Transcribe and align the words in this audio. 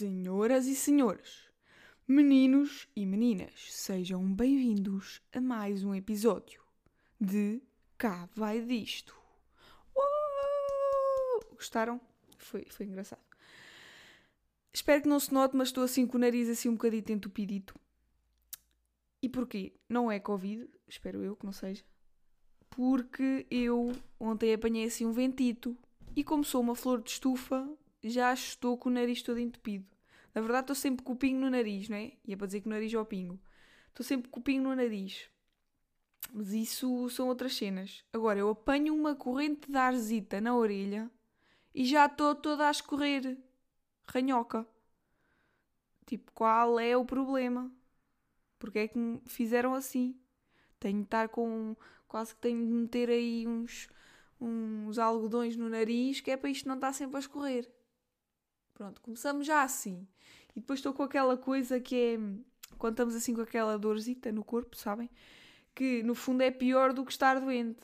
Senhoras 0.00 0.66
e 0.66 0.74
senhores, 0.74 1.50
meninos 2.08 2.88
e 2.96 3.04
meninas, 3.04 3.52
sejam 3.68 4.32
bem-vindos 4.32 5.20
a 5.30 5.42
mais 5.42 5.84
um 5.84 5.94
episódio 5.94 6.62
de 7.20 7.60
Cá 7.98 8.26
Vai 8.34 8.62
Disto. 8.62 9.14
Uou! 9.94 11.54
Gostaram? 11.54 12.00
Foi, 12.38 12.64
foi 12.70 12.86
engraçado. 12.86 13.20
Espero 14.72 15.02
que 15.02 15.08
não 15.10 15.20
se 15.20 15.34
note, 15.34 15.54
mas 15.54 15.68
estou 15.68 15.84
assim 15.84 16.06
com 16.06 16.16
o 16.16 16.20
nariz 16.20 16.48
assim 16.48 16.70
um 16.70 16.76
bocadito 16.76 17.12
entupidito. 17.12 17.74
E 19.22 19.28
porquê? 19.28 19.74
Não 19.86 20.10
é 20.10 20.18
Covid, 20.18 20.66
espero 20.88 21.22
eu 21.22 21.36
que 21.36 21.44
não 21.44 21.52
seja. 21.52 21.84
Porque 22.70 23.46
eu 23.50 23.92
ontem 24.18 24.54
apanhei 24.54 24.86
assim 24.86 25.04
um 25.04 25.12
ventito. 25.12 25.76
E 26.16 26.24
como 26.24 26.42
sou 26.42 26.62
uma 26.62 26.74
flor 26.74 27.02
de 27.02 27.10
estufa, 27.10 27.68
já 28.02 28.32
estou 28.32 28.78
com 28.78 28.88
o 28.88 28.92
nariz 28.92 29.22
todo 29.22 29.38
entupido. 29.38 29.90
Na 30.34 30.40
verdade, 30.40 30.64
estou 30.64 30.76
sempre 30.76 31.04
com 31.04 31.12
o 31.12 31.16
pingo 31.16 31.40
no 31.40 31.50
nariz, 31.50 31.88
não 31.88 31.96
é? 31.96 32.12
E 32.24 32.32
é 32.32 32.36
para 32.36 32.46
dizer 32.46 32.60
que 32.60 32.66
o 32.66 32.70
nariz 32.70 32.92
é 32.92 32.98
o 32.98 33.04
pingo. 33.04 33.40
Estou 33.88 34.04
sempre 34.04 34.28
com 34.30 34.40
o 34.40 34.42
pingo 34.42 34.68
no 34.68 34.76
nariz. 34.76 35.28
Mas 36.32 36.52
isso 36.52 37.08
são 37.10 37.28
outras 37.28 37.56
cenas. 37.56 38.04
Agora, 38.12 38.38
eu 38.38 38.48
apanho 38.50 38.94
uma 38.94 39.14
corrente 39.14 39.70
de 39.70 39.76
arzita 39.76 40.40
na 40.40 40.54
orelha 40.54 41.10
e 41.74 41.84
já 41.84 42.06
estou 42.06 42.34
toda 42.34 42.68
a 42.68 42.70
escorrer. 42.70 43.36
Ranhoca. 44.04 44.66
Tipo, 46.06 46.30
qual 46.32 46.78
é 46.78 46.96
o 46.96 47.04
problema? 47.04 47.70
Porque 48.58 48.80
é 48.80 48.88
que 48.88 48.98
me 48.98 49.20
fizeram 49.26 49.74
assim? 49.74 50.18
Tenho 50.78 50.98
de 50.98 51.04
estar 51.04 51.28
com. 51.28 51.76
Quase 52.06 52.34
que 52.34 52.40
tenho 52.40 52.66
de 52.66 52.72
meter 52.72 53.08
aí 53.08 53.46
uns, 53.46 53.88
uns 54.40 54.98
algodões 54.98 55.56
no 55.56 55.68
nariz, 55.68 56.20
que 56.20 56.30
é 56.30 56.36
para 56.36 56.50
isto 56.50 56.66
não 56.66 56.74
estar 56.74 56.92
sempre 56.92 57.16
a 57.16 57.20
escorrer. 57.20 57.70
Pronto, 58.80 58.98
começamos 59.02 59.46
já 59.46 59.62
assim. 59.62 60.08
E 60.56 60.60
depois 60.60 60.78
estou 60.78 60.94
com 60.94 61.02
aquela 61.02 61.36
coisa 61.36 61.78
que 61.78 61.94
é. 61.94 62.18
Quando 62.78 62.94
estamos 62.94 63.14
assim 63.14 63.34
com 63.34 63.42
aquela 63.42 63.78
dorzita 63.78 64.32
no 64.32 64.42
corpo, 64.42 64.74
sabem? 64.74 65.10
Que 65.74 66.02
no 66.02 66.14
fundo 66.14 66.40
é 66.40 66.50
pior 66.50 66.94
do 66.94 67.04
que 67.04 67.12
estar 67.12 67.38
doente. 67.38 67.82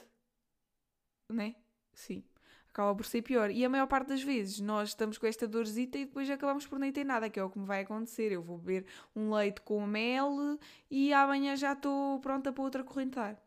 Né? 1.30 1.54
Sim. 1.92 2.24
Acaba 2.70 2.94
por 2.94 3.04
ser 3.04 3.20
pior. 3.20 3.50
E 3.50 3.62
a 3.62 3.68
maior 3.68 3.86
parte 3.86 4.08
das 4.08 4.22
vezes 4.22 4.58
nós 4.60 4.88
estamos 4.88 5.18
com 5.18 5.26
esta 5.26 5.46
dorzita 5.46 5.98
e 5.98 6.06
depois 6.06 6.30
acabamos 6.30 6.66
por 6.66 6.78
nem 6.78 6.90
ter 6.90 7.04
nada, 7.04 7.28
que 7.28 7.38
é 7.38 7.44
o 7.44 7.50
que 7.50 7.58
me 7.58 7.66
vai 7.66 7.82
acontecer. 7.82 8.32
Eu 8.32 8.40
vou 8.40 8.56
beber 8.56 8.86
um 9.14 9.34
leite 9.34 9.60
com 9.60 9.86
mel 9.86 10.58
e 10.90 11.12
amanhã 11.12 11.54
já 11.56 11.74
estou 11.74 12.18
pronta 12.20 12.50
para 12.50 12.64
outra 12.64 12.82
correntar. 12.82 13.38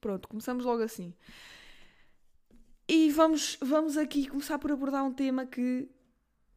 Pronto, 0.00 0.26
começamos 0.26 0.64
logo 0.64 0.82
assim. 0.82 1.14
E 2.88 3.12
vamos, 3.12 3.56
vamos 3.62 3.96
aqui 3.96 4.26
começar 4.26 4.58
por 4.58 4.72
abordar 4.72 5.04
um 5.04 5.14
tema 5.14 5.46
que 5.46 5.88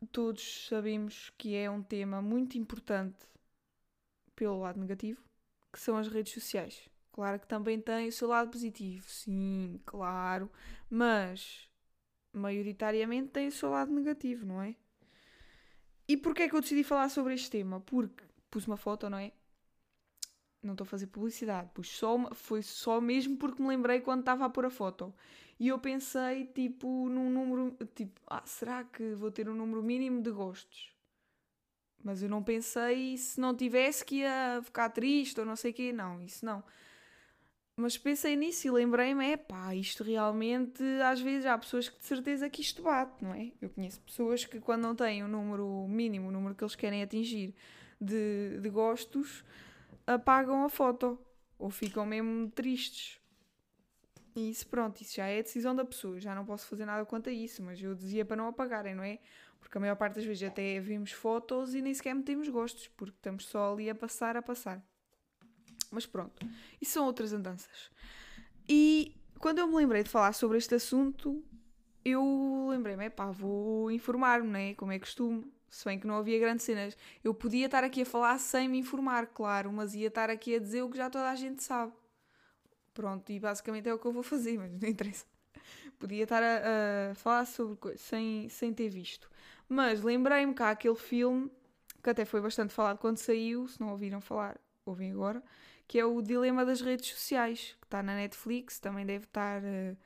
todos 0.07 0.67
sabemos 0.67 1.31
que 1.37 1.55
é 1.55 1.69
um 1.69 1.83
tema 1.83 2.21
muito 2.21 2.57
importante 2.57 3.17
pelo 4.35 4.59
lado 4.59 4.79
negativo, 4.79 5.21
que 5.71 5.79
são 5.79 5.97
as 5.97 6.07
redes 6.07 6.33
sociais. 6.33 6.89
Claro 7.11 7.39
que 7.39 7.47
também 7.47 7.79
tem 7.79 8.07
o 8.07 8.11
seu 8.11 8.27
lado 8.27 8.49
positivo, 8.49 9.07
sim, 9.07 9.79
claro, 9.85 10.49
mas 10.89 11.69
maioritariamente 12.33 13.29
tem 13.29 13.47
o 13.47 13.51
seu 13.51 13.69
lado 13.69 13.91
negativo, 13.91 14.45
não 14.45 14.61
é? 14.61 14.75
E 16.07 16.17
porquê 16.17 16.43
é 16.43 16.49
que 16.49 16.55
eu 16.55 16.61
decidi 16.61 16.83
falar 16.83 17.09
sobre 17.09 17.33
este 17.33 17.49
tema? 17.49 17.79
Porque 17.81 18.23
pus 18.49 18.65
uma 18.65 18.77
foto, 18.77 19.09
não 19.09 19.17
é? 19.17 19.31
Não 20.63 20.73
estou 20.73 20.85
a 20.85 20.87
fazer 20.87 21.07
publicidade, 21.07 21.69
pus 21.73 21.89
só 21.89 22.15
uma, 22.15 22.33
foi 22.33 22.61
só 22.61 23.01
mesmo 23.01 23.37
porque 23.37 23.61
me 23.61 23.69
lembrei 23.69 23.99
quando 23.99 24.21
estava 24.21 24.45
a 24.45 24.49
pôr 24.49 24.65
a 24.65 24.69
foto. 24.69 25.13
E 25.61 25.67
eu 25.67 25.77
pensei, 25.77 26.45
tipo, 26.45 27.07
num 27.07 27.29
número. 27.29 27.77
Tipo, 27.93 28.19
ah, 28.25 28.41
será 28.47 28.83
que 28.83 29.13
vou 29.13 29.29
ter 29.29 29.47
um 29.47 29.53
número 29.53 29.83
mínimo 29.83 30.19
de 30.19 30.31
gostos? 30.31 30.91
Mas 32.03 32.23
eu 32.23 32.29
não 32.29 32.41
pensei 32.41 33.15
se 33.15 33.39
não 33.39 33.55
tivesse 33.55 34.03
que 34.03 34.21
ia 34.21 34.59
ficar 34.63 34.89
triste 34.89 35.39
ou 35.39 35.45
não 35.45 35.55
sei 35.55 35.69
o 35.69 35.73
quê. 35.75 35.93
Não, 35.93 36.19
isso 36.19 36.43
não. 36.43 36.63
Mas 37.75 37.95
pensei 37.95 38.35
nisso 38.35 38.65
e 38.65 38.71
lembrei-me, 38.71 39.23
é 39.33 39.37
pá, 39.37 39.75
isto 39.75 40.03
realmente, 40.03 40.83
às 41.05 41.21
vezes 41.21 41.45
há 41.45 41.55
pessoas 41.59 41.87
que 41.87 41.99
de 41.99 42.05
certeza 42.05 42.49
que 42.49 42.61
isto 42.61 42.81
bate, 42.81 43.23
não 43.23 43.31
é? 43.31 43.51
Eu 43.61 43.69
conheço 43.69 44.01
pessoas 44.01 44.43
que 44.43 44.59
quando 44.59 44.81
não 44.81 44.95
têm 44.95 45.23
o 45.23 45.27
número 45.27 45.87
mínimo, 45.87 46.29
o 46.29 46.31
número 46.31 46.55
que 46.55 46.63
eles 46.63 46.75
querem 46.75 47.03
atingir 47.03 47.53
de, 48.01 48.59
de 48.59 48.69
gostos, 48.71 49.45
apagam 50.07 50.65
a 50.65 50.69
foto 50.69 51.19
ou 51.59 51.69
ficam 51.69 52.03
mesmo 52.03 52.49
tristes. 52.49 53.20
E 54.35 54.49
isso, 54.49 54.67
pronto, 54.67 55.01
isso 55.01 55.15
já 55.15 55.27
é 55.27 55.41
decisão 55.41 55.75
da 55.75 55.83
pessoa. 55.83 56.19
Já 56.19 56.33
não 56.33 56.45
posso 56.45 56.67
fazer 56.67 56.85
nada 56.85 57.05
quanto 57.05 57.29
a 57.29 57.31
isso, 57.31 57.61
mas 57.61 57.81
eu 57.81 57.93
dizia 57.93 58.23
para 58.23 58.37
não 58.37 58.47
apagarem, 58.47 58.95
não 58.95 59.03
é? 59.03 59.19
Porque 59.59 59.77
a 59.77 59.81
maior 59.81 59.95
parte 59.95 60.15
das 60.15 60.25
vezes 60.25 60.43
até 60.43 60.79
vimos 60.79 61.11
fotos 61.11 61.75
e 61.75 61.81
nem 61.81 61.93
sequer 61.93 62.15
metemos 62.15 62.47
gostos, 62.49 62.87
porque 62.87 63.15
estamos 63.15 63.45
só 63.45 63.73
ali 63.73 63.89
a 63.89 63.95
passar, 63.95 64.35
a 64.35 64.41
passar. 64.41 64.81
Mas 65.91 66.05
pronto, 66.05 66.45
isso 66.81 66.93
são 66.93 67.05
outras 67.05 67.33
andanças. 67.33 67.91
E 68.67 69.15
quando 69.39 69.59
eu 69.59 69.67
me 69.67 69.75
lembrei 69.75 70.03
de 70.03 70.09
falar 70.09 70.33
sobre 70.33 70.57
este 70.57 70.75
assunto, 70.75 71.43
eu 72.03 72.67
lembrei-me, 72.69 73.09
pá, 73.09 73.29
vou 73.31 73.91
informar-me, 73.91 74.47
né? 74.47 74.73
Como 74.75 74.91
é 74.91 74.99
costume. 74.99 75.51
Se 75.69 75.85
bem 75.85 75.97
que 75.97 76.05
não 76.05 76.15
havia 76.15 76.37
grandes 76.37 76.65
cenas. 76.65 76.97
Eu 77.23 77.33
podia 77.33 77.65
estar 77.65 77.83
aqui 77.83 78.01
a 78.01 78.05
falar 78.05 78.37
sem 78.39 78.67
me 78.67 78.77
informar, 78.77 79.27
claro, 79.27 79.71
mas 79.71 79.95
ia 79.95 80.07
estar 80.07 80.29
aqui 80.29 80.55
a 80.55 80.59
dizer 80.59 80.81
o 80.81 80.89
que 80.89 80.97
já 80.97 81.09
toda 81.09 81.29
a 81.29 81.35
gente 81.35 81.63
sabe. 81.63 81.93
Pronto, 83.01 83.31
e 83.31 83.39
basicamente 83.39 83.89
é 83.89 83.93
o 83.95 83.97
que 83.97 84.05
eu 84.05 84.11
vou 84.13 84.21
fazer, 84.21 84.59
mas 84.59 84.71
não 84.79 84.87
interessa. 84.87 85.25
Podia 85.97 86.21
estar 86.21 86.43
a, 86.43 87.11
a 87.11 87.15
falar 87.15 87.45
sobre 87.45 87.75
coisas 87.77 87.99
sem, 87.99 88.47
sem 88.47 88.71
ter 88.71 88.89
visto. 88.89 89.27
Mas 89.67 90.03
lembrei-me 90.03 90.53
que 90.53 90.61
há 90.61 90.69
aquele 90.69 90.95
filme, 90.95 91.51
que 92.03 92.11
até 92.11 92.25
foi 92.25 92.39
bastante 92.41 92.71
falado 92.71 92.99
quando 92.99 93.17
saiu, 93.17 93.67
se 93.67 93.81
não 93.81 93.89
ouviram 93.89 94.21
falar, 94.21 94.59
ouvem 94.85 95.11
agora, 95.11 95.43
que 95.87 95.97
é 95.97 96.05
o 96.05 96.21
Dilema 96.21 96.63
das 96.63 96.79
Redes 96.81 97.09
Sociais, 97.09 97.75
que 97.81 97.87
está 97.87 98.03
na 98.03 98.13
Netflix, 98.15 98.79
também 98.79 99.03
deve 99.03 99.25
estar 99.25 99.63
uh, 99.63 99.97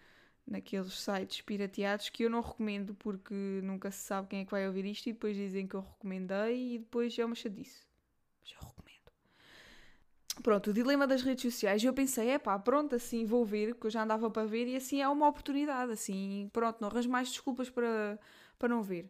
naqueles 0.47 0.93
sites 0.93 1.41
pirateados 1.41 2.07
que 2.07 2.23
eu 2.23 2.29
não 2.29 2.39
recomendo 2.39 2.95
porque 2.95 3.33
nunca 3.61 3.91
se 3.91 3.99
sabe 4.03 4.29
quem 4.29 4.39
é 4.39 4.45
que 4.45 4.51
vai 4.51 4.65
ouvir 4.67 4.85
isto 4.85 5.09
e 5.09 5.11
depois 5.11 5.35
dizem 5.35 5.67
que 5.67 5.75
eu 5.75 5.81
recomendei 5.81 6.75
e 6.75 6.79
depois 6.79 7.19
é 7.19 7.25
uma 7.25 7.35
chadice. 7.35 7.81
Mas 8.41 8.53
eu 8.53 8.59
recomendo. 8.59 8.84
Pronto, 10.43 10.69
o 10.69 10.73
dilema 10.73 11.07
das 11.07 11.21
redes 11.21 11.43
sociais. 11.43 11.83
Eu 11.83 11.93
pensei, 11.93 12.29
é 12.29 12.37
pá, 12.39 12.57
pronto, 12.59 12.95
assim 12.95 13.25
vou 13.25 13.45
ver, 13.45 13.75
que 13.75 13.87
eu 13.87 13.89
já 13.89 14.03
andava 14.03 14.29
para 14.29 14.45
ver 14.45 14.67
e 14.67 14.75
assim 14.75 15.01
é 15.01 15.07
uma 15.07 15.27
oportunidade. 15.27 15.91
Assim, 15.91 16.49
pronto, 16.53 16.77
não 16.81 16.89
arranjo 16.89 17.09
mais 17.09 17.29
desculpas 17.29 17.69
para, 17.69 18.19
para 18.59 18.69
não 18.69 18.83
ver. 18.83 19.09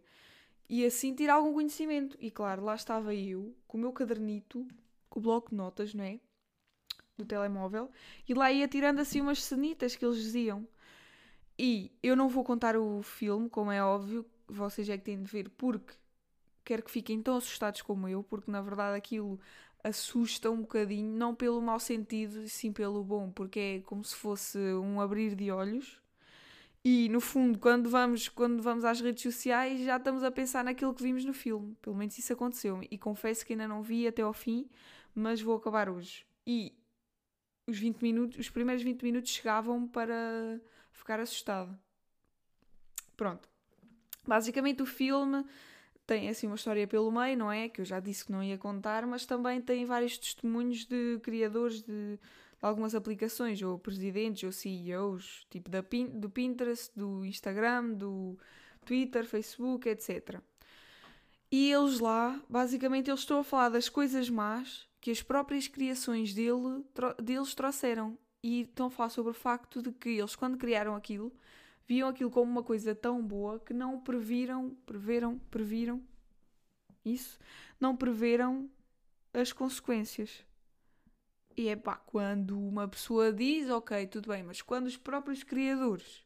E 0.70 0.86
assim 0.86 1.14
tirar 1.14 1.36
algum 1.36 1.54
conhecimento. 1.54 2.18
E 2.20 2.32
claro, 2.32 2.64
lá 2.64 2.76
estava 2.76 3.14
eu, 3.14 3.56
com 3.68 3.78
o 3.78 3.82
meu 3.82 3.92
cadernito, 3.92 4.68
com 5.10 5.20
o 5.20 5.22
bloco 5.24 5.50
de 5.50 5.56
notas, 5.56 5.94
não 5.94 6.04
é? 6.04 6.20
Do 7.18 7.26
telemóvel, 7.26 7.90
e 8.28 8.34
lá 8.34 8.52
ia 8.52 8.68
tirando 8.68 9.00
assim 9.00 9.22
umas 9.22 9.42
cenitas 9.42 9.96
que 9.96 10.06
eles 10.06 10.18
diziam. 10.18 10.68
E 11.58 11.92
eu 12.04 12.16
não 12.16 12.28
vou 12.28 12.44
contar 12.44 12.76
o 12.76 13.02
filme, 13.02 13.50
como 13.50 13.72
é 13.72 13.82
óbvio, 13.82 14.26
vocês 14.48 14.90
é 14.90 14.98
que 14.98 15.06
têm 15.06 15.24
de 15.24 15.32
ver, 15.32 15.50
porque 15.52 15.94
quero 16.66 16.84
que 16.84 16.92
fiquem 16.92 17.22
tão 17.22 17.38
assustados 17.38 17.82
como 17.82 18.08
eu, 18.10 18.22
porque 18.24 18.52
na 18.52 18.62
verdade 18.62 18.98
aquilo 18.98 19.40
assusta 19.86 20.50
um 20.50 20.62
bocadinho, 20.62 21.16
não 21.16 21.36
pelo 21.36 21.62
mau 21.62 21.80
sentido, 21.80 22.48
sim 22.50 22.74
pelo 22.74 23.04
bom, 23.04 23.30
porque 23.30 23.60
é 23.60 23.82
como 23.82 24.04
se 24.04 24.16
fosse 24.16 24.58
um 24.58 25.00
abrir 25.00 25.36
de 25.36 25.52
olhos. 25.52 26.02
E 26.84 27.08
no 27.10 27.22
fundo, 27.22 27.60
quando 27.60 27.90
vamos, 27.90 28.28
quando 28.28 28.62
vamos 28.64 28.84
às 28.84 29.00
redes 29.00 29.22
sociais, 29.22 29.80
já 29.82 29.98
estamos 29.98 30.24
a 30.24 30.32
pensar 30.32 30.64
naquilo 30.64 30.94
que 30.94 31.04
vimos 31.04 31.24
no 31.24 31.34
filme. 31.34 31.76
Pelo 31.82 31.96
menos 31.96 32.18
isso 32.18 32.34
aconteceu. 32.34 32.82
E 32.90 32.98
confesso 32.98 33.46
que 33.46 33.54
ainda 33.54 33.68
não 33.68 33.82
vi 33.82 34.08
até 34.08 34.22
ao 34.24 34.34
fim, 34.34 34.68
mas 35.14 35.42
vou 35.42 35.56
acabar 35.56 35.88
hoje. 35.90 36.26
E 36.46 36.74
os 37.68 37.78
20 37.78 38.02
minutos, 38.02 38.40
os 38.40 38.50
primeiros 38.50 38.84
20 38.84 39.04
minutos 39.04 39.32
chegavam 39.32 39.88
para 39.88 40.60
ficar 40.92 41.20
assustada. 41.20 41.80
Pronto. 43.16 43.48
Basicamente 44.28 44.82
o 44.82 44.86
filme 44.86 45.46
tem 46.06 46.30
assim 46.30 46.48
uma 46.48 46.56
história 46.56 46.88
pelo 46.88 47.12
meio, 47.12 47.38
não 47.38 47.52
é? 47.52 47.68
Que 47.70 47.82
eu 47.82 47.86
já 47.86 48.00
disse 48.00 48.26
que 48.26 48.32
não 48.32 48.44
ia 48.44 48.58
contar, 48.58 49.06
mas 49.06 49.26
também 49.26 49.62
tem 49.62 49.86
vários 49.86 50.18
testemunhos 50.18 50.86
de 50.86 51.20
criadores 51.24 51.82
de, 51.82 52.18
de 52.18 52.20
algumas 52.62 52.94
aplicações, 52.94 53.62
ou 53.62 53.80
presidentes, 53.80 54.44
ou 54.44 54.52
CEOs, 54.52 55.46
tipo 55.50 55.70
da 55.70 55.84
do 56.14 56.30
Pinterest, 56.30 56.92
do 56.96 57.26
Instagram, 57.26 57.94
do 57.94 58.38
Twitter, 58.86 59.26
Facebook, 59.26 59.90
etc. 59.90 60.40
E 61.52 61.72
eles 61.72 62.00
lá, 62.00 62.42
basicamente, 62.50 63.10
eles 63.10 63.22
estão 63.22 63.40
a 63.40 63.44
falar 63.44 63.70
das 63.70 63.90
coisas 63.90 64.30
más 64.30 64.88
que 65.00 65.12
as 65.12 65.22
próprias 65.22 65.68
criações 65.68 66.34
dele, 66.34 66.84
deles 67.22 67.54
trouxeram. 67.56 68.18
E 68.44 68.62
estão 68.62 68.88
a 68.88 68.92
falar 68.92 69.10
sobre 69.10 69.32
o 69.32 69.34
facto 69.34 69.82
de 69.82 69.92
que 69.92 70.10
eles, 70.10 70.36
quando 70.36 70.58
criaram 70.58 70.96
aquilo, 70.96 71.32
viam 71.88 72.10
aquilo 72.10 72.32
como 72.32 72.52
uma 72.52 72.64
coisa 72.64 72.96
tão 72.96 73.22
boa 73.22 73.60
que 73.60 73.74
não 73.74 74.00
previram, 74.00 74.76
preveram, 74.86 75.40
previram 75.52 76.02
isso, 77.04 77.40
não 77.80 77.96
preveram 77.96 78.70
as 79.34 79.54
consequências. 79.54 80.44
E 81.58 81.68
é 81.70 81.76
pá, 81.76 81.96
quando 81.96 82.60
uma 82.60 82.88
pessoa 82.88 83.32
diz, 83.32 83.70
ok, 83.70 84.08
tudo 84.08 84.30
bem, 84.30 84.44
mas 84.44 84.62
quando 84.62 84.88
os 84.88 84.98
próprios 84.98 85.44
criadores 85.44 86.26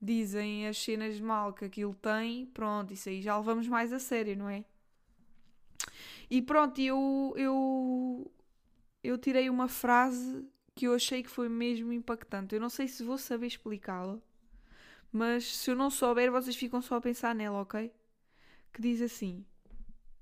dizem 0.00 0.66
as 0.66 0.76
cenas 0.76 1.16
de 1.16 1.22
mal 1.22 1.52
que 1.52 1.64
aquilo 1.64 1.94
tem, 1.94 2.46
pronto, 2.46 2.92
isso 2.92 3.08
aí 3.08 3.22
já 3.22 3.36
levamos 3.36 3.66
mais 3.66 3.92
a 3.92 3.98
sério, 3.98 4.36
não 4.36 4.48
é? 4.48 4.64
E 6.30 6.42
pronto, 6.42 6.80
eu, 6.80 7.32
eu, 7.36 8.30
eu 9.02 9.16
tirei 9.16 9.48
uma 9.48 9.68
frase 9.68 10.46
que 10.74 10.86
eu 10.86 10.94
achei 10.94 11.22
que 11.22 11.30
foi 11.30 11.48
mesmo 11.48 11.92
impactante. 11.92 12.54
Eu 12.54 12.60
não 12.60 12.68
sei 12.68 12.86
se 12.86 13.02
vou 13.02 13.16
saber 13.18 13.46
explicá-la, 13.46 14.20
mas 15.12 15.56
se 15.56 15.70
eu 15.70 15.76
não 15.76 15.90
souber, 15.90 16.30
vocês 16.30 16.56
ficam 16.56 16.80
só 16.82 16.96
a 16.96 17.00
pensar 17.00 17.34
nela, 17.34 17.60
ok? 17.60 17.92
Que 18.72 18.82
diz 18.82 19.00
assim: 19.02 19.44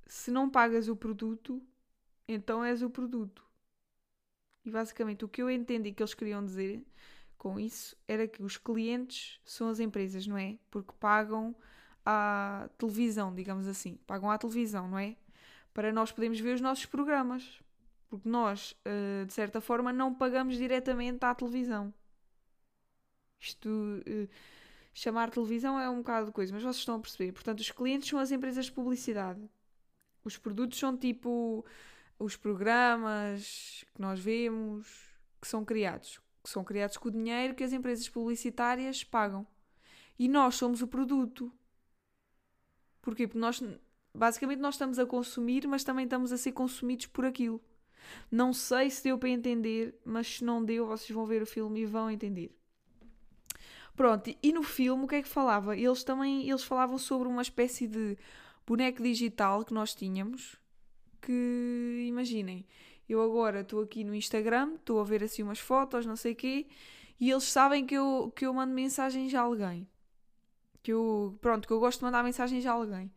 se 0.06 0.30
não 0.30 0.48
pagas 0.48 0.88
o 0.88 0.96
produto, 0.96 1.62
então 2.28 2.64
és 2.64 2.82
o 2.82 2.90
produto. 2.90 3.44
E 4.64 4.70
basicamente 4.70 5.24
o 5.24 5.28
que 5.28 5.42
eu 5.42 5.50
entendi 5.50 5.92
que 5.92 6.02
eles 6.02 6.14
queriam 6.14 6.44
dizer 6.44 6.84
com 7.38 7.60
isso 7.60 7.96
era 8.08 8.26
que 8.26 8.42
os 8.42 8.56
clientes 8.56 9.40
são 9.44 9.68
as 9.68 9.78
empresas, 9.80 10.26
não 10.26 10.36
é? 10.36 10.58
Porque 10.70 10.92
pagam 10.98 11.54
à 12.04 12.68
televisão, 12.78 13.34
digamos 13.34 13.66
assim. 13.68 13.98
Pagam 14.06 14.30
à 14.30 14.38
televisão, 14.38 14.88
não 14.88 14.98
é? 14.98 15.16
Para 15.74 15.92
nós 15.92 16.10
podermos 16.12 16.40
ver 16.40 16.54
os 16.54 16.60
nossos 16.60 16.86
programas. 16.86 17.60
Porque 18.08 18.28
nós, 18.28 18.76
eh, 18.84 19.24
de 19.26 19.32
certa 19.32 19.60
forma, 19.60 19.92
não 19.92 20.14
pagamos 20.14 20.56
diretamente 20.56 21.24
à 21.24 21.34
televisão. 21.34 21.92
Isto. 23.40 23.68
Chamar 24.98 25.28
televisão 25.28 25.78
é 25.78 25.90
um 25.90 25.98
bocado 25.98 26.28
de 26.28 26.32
coisa, 26.32 26.54
mas 26.54 26.62
vocês 26.62 26.76
estão 26.76 26.94
a 26.94 26.98
perceber. 26.98 27.31
Portanto, 27.31 27.60
os 27.60 27.70
clientes 27.70 28.08
são 28.08 28.19
as 28.19 28.31
empresas 28.31 28.64
de 28.64 28.72
publicidade. 28.72 29.46
Os 30.25 30.38
produtos 30.38 30.78
são 30.78 30.96
tipo 30.96 31.66
os 32.19 32.34
programas 32.34 33.84
que 33.94 34.00
nós 34.00 34.19
vemos 34.19 34.88
que 35.38 35.46
são 35.46 35.66
criados, 35.66 36.19
que 36.43 36.48
são 36.48 36.64
criados 36.64 36.96
com 36.96 37.10
o 37.10 37.12
dinheiro 37.12 37.54
que 37.54 37.62
as 37.62 37.75
empresas 37.75 38.08
publicitárias 38.08 39.04
pagam. 39.04 39.46
E 40.19 40.28
nós 40.28 40.54
somos 40.54 40.81
o 40.81 40.88
produto. 40.88 41.52
Porquê? 43.02 43.28
Porque 43.28 43.38
nós, 43.38 43.62
basicamente, 44.14 44.60
nós 44.60 44.76
estamos 44.76 44.99
a 44.99 45.04
consumir, 45.04 45.66
mas 45.69 45.84
também 45.84 46.04
estamos 46.04 46.32
a 46.32 46.38
ser 46.38 46.52
consumidos 46.52 47.04
por 47.04 47.26
aquilo. 47.26 47.62
Não 48.31 48.50
sei 48.50 48.88
se 48.88 49.04
deu 49.04 49.19
para 49.19 49.28
entender, 49.28 50.00
mas 50.06 50.37
se 50.37 50.44
não 50.44 50.64
deu, 50.64 50.87
vocês 50.87 51.10
vão 51.10 51.26
ver 51.26 51.42
o 51.42 51.46
filme 51.46 51.82
e 51.82 51.84
vão 51.84 52.10
entender. 52.10 52.56
Pronto, 53.96 54.31
e 54.43 54.52
no 54.52 54.62
filme 54.62 55.04
o 55.04 55.08
que 55.08 55.16
é 55.16 55.22
que 55.22 55.28
falava? 55.28 55.75
Eles 55.75 56.04
também 56.04 56.48
eles 56.48 56.62
falavam 56.62 56.98
sobre 56.98 57.26
uma 57.26 57.40
espécie 57.40 57.87
de 57.88 58.19
boneco 58.66 59.02
digital 59.02 59.64
que 59.64 59.72
nós 59.72 59.94
tínhamos. 59.94 60.56
Que 61.22 62.04
imaginem, 62.06 62.66
eu 63.08 63.22
agora 63.22 63.60
estou 63.60 63.82
aqui 63.82 64.04
no 64.04 64.14
Instagram, 64.14 64.75
estou 64.75 65.00
a 65.00 65.04
ver 65.04 65.25
assim 65.25 65.43
umas 65.43 65.58
fotos, 65.58 66.04
não 66.04 66.14
sei 66.14 66.32
o 66.32 66.37
quê, 66.37 66.66
e 67.19 67.31
eles 67.31 67.44
sabem 67.44 67.87
que 67.87 67.94
eu, 67.94 68.32
que 68.37 68.44
eu 68.46 68.52
mando 68.52 68.75
mensagens 68.75 69.34
a 69.34 69.40
alguém. 69.40 69.88
Que 70.82 70.92
eu, 70.92 71.37
pronto, 71.40 71.66
que 71.66 71.72
eu 71.72 71.81
gosto 71.81 72.00
de 72.00 72.04
mandar 72.04 72.22
mensagens 72.22 72.66
a 72.66 72.72
alguém. 72.72 73.10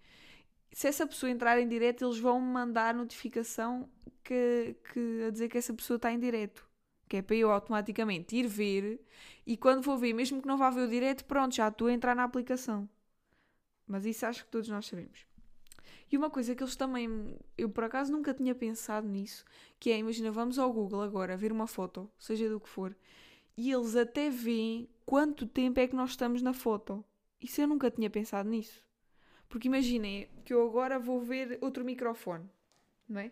Se 0.71 0.87
essa 0.87 1.05
pessoa 1.05 1.29
entrar 1.29 1.59
em 1.59 1.67
direto, 1.67 2.05
eles 2.05 2.19
vão 2.19 2.39
me 2.39 2.47
mandar 2.47 2.93
notificação 2.93 3.89
que, 4.23 4.75
que, 4.93 5.23
a 5.27 5.29
dizer 5.31 5.49
que 5.49 5.57
essa 5.57 5.73
pessoa 5.73 5.97
está 5.97 6.11
em 6.11 6.19
direto 6.19 6.68
que 7.09 7.17
é 7.17 7.21
para 7.23 7.35
eu 7.35 7.51
automaticamente 7.51 8.35
ir 8.35 8.47
ver 8.47 9.01
e 9.45 9.57
quando 9.57 9.81
vou 9.81 9.97
ver, 9.97 10.13
mesmo 10.13 10.41
que 10.41 10.47
não 10.47 10.57
vá 10.57 10.69
ver 10.69 10.87
o 10.87 10.89
direto, 10.89 11.25
pronto, 11.25 11.55
já 11.55 11.67
estou 11.67 11.87
a 11.87 11.91
entrar 11.91 12.15
na 12.15 12.23
aplicação. 12.23 12.87
Mas 13.87 14.05
isso 14.05 14.25
acho 14.27 14.45
que 14.45 14.51
todos 14.51 14.69
nós 14.69 14.85
sabemos. 14.85 15.25
E 16.11 16.17
uma 16.17 16.29
coisa 16.29 16.55
que 16.55 16.61
eles 16.61 16.75
também, 16.75 17.35
eu 17.57 17.67
por 17.67 17.83
acaso 17.83 18.11
nunca 18.11 18.33
tinha 18.33 18.53
pensado 18.53 19.07
nisso, 19.07 19.43
que 19.79 19.91
é, 19.91 19.97
imagina, 19.97 20.31
vamos 20.31 20.59
ao 20.59 20.71
Google 20.71 21.01
agora 21.01 21.35
ver 21.35 21.51
uma 21.51 21.65
foto, 21.65 22.09
seja 22.17 22.47
do 22.47 22.59
que 22.59 22.69
for, 22.69 22.95
e 23.57 23.71
eles 23.71 23.95
até 23.95 24.29
veem 24.29 24.87
quanto 25.05 25.47
tempo 25.47 25.79
é 25.79 25.87
que 25.87 25.95
nós 25.95 26.11
estamos 26.11 26.41
na 26.43 26.53
foto. 26.53 27.03
Isso 27.41 27.59
eu 27.59 27.67
nunca 27.67 27.89
tinha 27.89 28.09
pensado 28.09 28.47
nisso. 28.47 28.83
Porque 29.47 29.67
imaginem 29.67 30.29
que 30.45 30.53
eu 30.53 30.65
agora 30.67 30.99
vou 30.99 31.19
ver 31.21 31.57
outro 31.59 31.83
microfone, 31.83 32.47
não 33.07 33.21
é? 33.21 33.31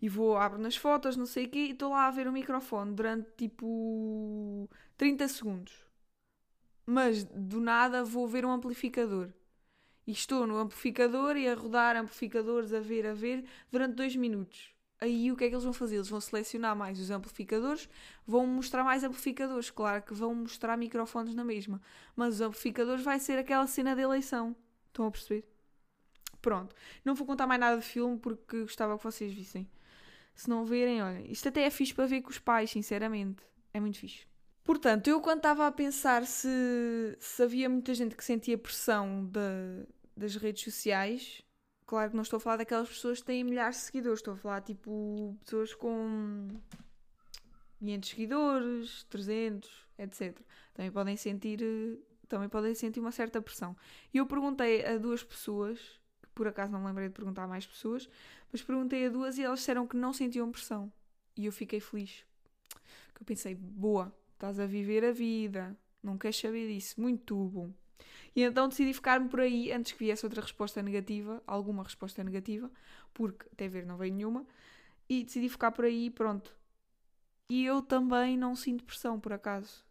E 0.00 0.08
vou, 0.08 0.36
abro 0.36 0.58
nas 0.58 0.76
fotos, 0.76 1.16
não 1.16 1.26
sei 1.26 1.46
o 1.46 1.48
quê, 1.50 1.58
e 1.58 1.70
estou 1.72 1.90
lá 1.90 2.06
a 2.06 2.10
ver 2.10 2.26
o 2.26 2.32
microfone 2.32 2.92
durante 2.94 3.28
tipo 3.36 4.68
30 4.96 5.28
segundos. 5.28 5.72
Mas 6.86 7.24
do 7.24 7.60
nada 7.60 8.04
vou 8.04 8.28
ver 8.28 8.44
um 8.44 8.52
amplificador. 8.52 9.30
E 10.06 10.12
estou 10.12 10.46
no 10.46 10.58
amplificador 10.58 11.36
e 11.36 11.48
a 11.48 11.54
rodar 11.54 11.96
amplificadores, 11.96 12.72
a 12.72 12.80
ver, 12.80 13.06
a 13.06 13.14
ver, 13.14 13.44
durante 13.70 13.94
2 13.94 14.16
minutos. 14.16 14.74
Aí 15.00 15.30
o 15.32 15.36
que 15.36 15.44
é 15.44 15.48
que 15.48 15.54
eles 15.54 15.64
vão 15.64 15.72
fazer? 15.72 15.96
Eles 15.96 16.08
vão 16.08 16.20
selecionar 16.20 16.76
mais 16.76 17.00
os 17.00 17.10
amplificadores, 17.10 17.88
vão 18.26 18.46
mostrar 18.46 18.84
mais 18.84 19.02
amplificadores. 19.04 19.70
Claro 19.70 20.02
que 20.02 20.14
vão 20.14 20.34
mostrar 20.34 20.76
microfones 20.76 21.34
na 21.34 21.44
mesma. 21.44 21.80
Mas 22.14 22.36
os 22.36 22.40
amplificadores 22.40 23.04
vai 23.04 23.18
ser 23.18 23.38
aquela 23.38 23.66
cena 23.66 23.94
de 23.94 24.02
eleição. 24.02 24.54
Estão 24.88 25.06
a 25.06 25.10
perceber? 25.10 25.53
Pronto. 26.44 26.76
Não 27.02 27.14
vou 27.14 27.26
contar 27.26 27.46
mais 27.46 27.58
nada 27.58 27.78
de 27.78 27.86
filme 27.86 28.18
porque 28.18 28.60
gostava 28.60 28.98
que 28.98 29.02
vocês 29.02 29.32
vissem. 29.32 29.66
Se 30.34 30.50
não 30.50 30.66
verem, 30.66 31.02
olha, 31.02 31.24
isto 31.26 31.48
até 31.48 31.62
é 31.62 31.70
fixe 31.70 31.94
para 31.94 32.04
ver 32.04 32.20
com 32.20 32.28
os 32.28 32.38
pais, 32.38 32.70
sinceramente. 32.70 33.42
É 33.72 33.80
muito 33.80 33.98
fixe. 33.98 34.26
Portanto, 34.62 35.08
eu 35.08 35.22
quando 35.22 35.38
estava 35.38 35.66
a 35.66 35.72
pensar 35.72 36.26
se, 36.26 37.16
se 37.18 37.42
havia 37.42 37.66
muita 37.66 37.94
gente 37.94 38.14
que 38.14 38.22
sentia 38.22 38.58
pressão 38.58 39.24
de, 39.24 39.86
das 40.14 40.36
redes 40.36 40.62
sociais, 40.64 41.40
claro 41.86 42.10
que 42.10 42.16
não 42.16 42.22
estou 42.22 42.36
a 42.36 42.40
falar 42.40 42.58
daquelas 42.58 42.90
pessoas 42.90 43.20
que 43.20 43.24
têm 43.24 43.42
milhares 43.42 43.76
de 43.76 43.82
seguidores, 43.84 44.18
estou 44.18 44.34
a 44.34 44.36
falar 44.36 44.60
tipo 44.60 45.38
pessoas 45.46 45.74
com 45.74 46.48
500 47.78 48.10
seguidores, 48.10 49.04
300, 49.04 49.88
etc. 49.98 50.38
Também 50.74 50.92
podem 50.92 51.16
sentir, 51.16 51.58
também 52.28 52.50
podem 52.50 52.74
sentir 52.74 53.00
uma 53.00 53.12
certa 53.12 53.40
pressão. 53.40 53.74
E 54.12 54.18
eu 54.18 54.26
perguntei 54.26 54.84
a 54.84 54.98
duas 54.98 55.22
pessoas 55.22 56.03
por 56.34 56.48
acaso 56.48 56.72
não 56.72 56.80
me 56.80 56.86
lembrei 56.86 57.08
de 57.08 57.14
perguntar 57.14 57.44
a 57.44 57.48
mais 57.48 57.66
pessoas, 57.66 58.08
mas 58.52 58.62
perguntei 58.62 59.06
a 59.06 59.08
duas 59.08 59.38
e 59.38 59.42
elas 59.42 59.60
disseram 59.60 59.86
que 59.86 59.96
não 59.96 60.12
sentiam 60.12 60.50
pressão. 60.50 60.92
E 61.36 61.46
eu 61.46 61.52
fiquei 61.52 61.80
feliz. 61.80 62.24
Que 63.14 63.22
eu 63.22 63.26
pensei, 63.26 63.54
boa, 63.54 64.14
estás 64.34 64.58
a 64.58 64.66
viver 64.66 65.04
a 65.04 65.12
vida, 65.12 65.76
não 66.02 66.18
queres 66.18 66.36
saber 66.36 66.68
disso, 66.68 67.00
muito 67.00 67.36
bom. 67.36 67.72
E 68.36 68.42
então 68.42 68.68
decidi 68.68 68.92
ficar-me 68.92 69.28
por 69.28 69.40
aí 69.40 69.70
antes 69.72 69.92
que 69.92 69.98
viesse 69.98 70.26
outra 70.26 70.42
resposta 70.42 70.82
negativa, 70.82 71.42
alguma 71.46 71.84
resposta 71.84 72.22
negativa, 72.24 72.70
porque 73.12 73.46
até 73.52 73.68
ver 73.68 73.86
não 73.86 73.96
veio 73.96 74.12
nenhuma, 74.12 74.44
e 75.08 75.22
decidi 75.22 75.48
ficar 75.48 75.70
por 75.70 75.84
aí 75.84 76.10
pronto. 76.10 76.54
E 77.48 77.64
eu 77.64 77.80
também 77.82 78.36
não 78.36 78.56
sinto 78.56 78.84
pressão, 78.84 79.20
por 79.20 79.32
acaso. 79.32 79.84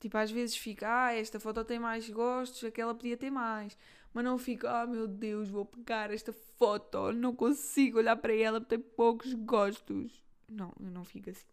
Tipo, 0.00 0.18
às 0.18 0.30
vezes 0.30 0.56
fica, 0.56 1.06
ah, 1.06 1.14
esta 1.14 1.40
foto 1.40 1.64
tem 1.64 1.78
mais 1.78 2.10
gostos, 2.10 2.64
aquela 2.64 2.94
podia 2.94 3.16
ter 3.16 3.30
mais 3.30 3.76
mas 4.14 4.24
não 4.24 4.38
fico, 4.38 4.68
ah 4.68 4.84
oh, 4.86 4.90
meu 4.90 5.08
Deus, 5.08 5.48
vou 5.48 5.66
pegar 5.66 6.12
esta 6.12 6.32
foto, 6.32 7.12
não 7.12 7.34
consigo 7.34 7.98
olhar 7.98 8.14
para 8.14 8.32
ela 8.32 8.60
tem 8.60 8.78
poucos 8.78 9.34
gostos. 9.34 10.22
Não, 10.48 10.72
eu 10.80 10.90
não 10.90 11.04
fico 11.04 11.30
assim. 11.30 11.44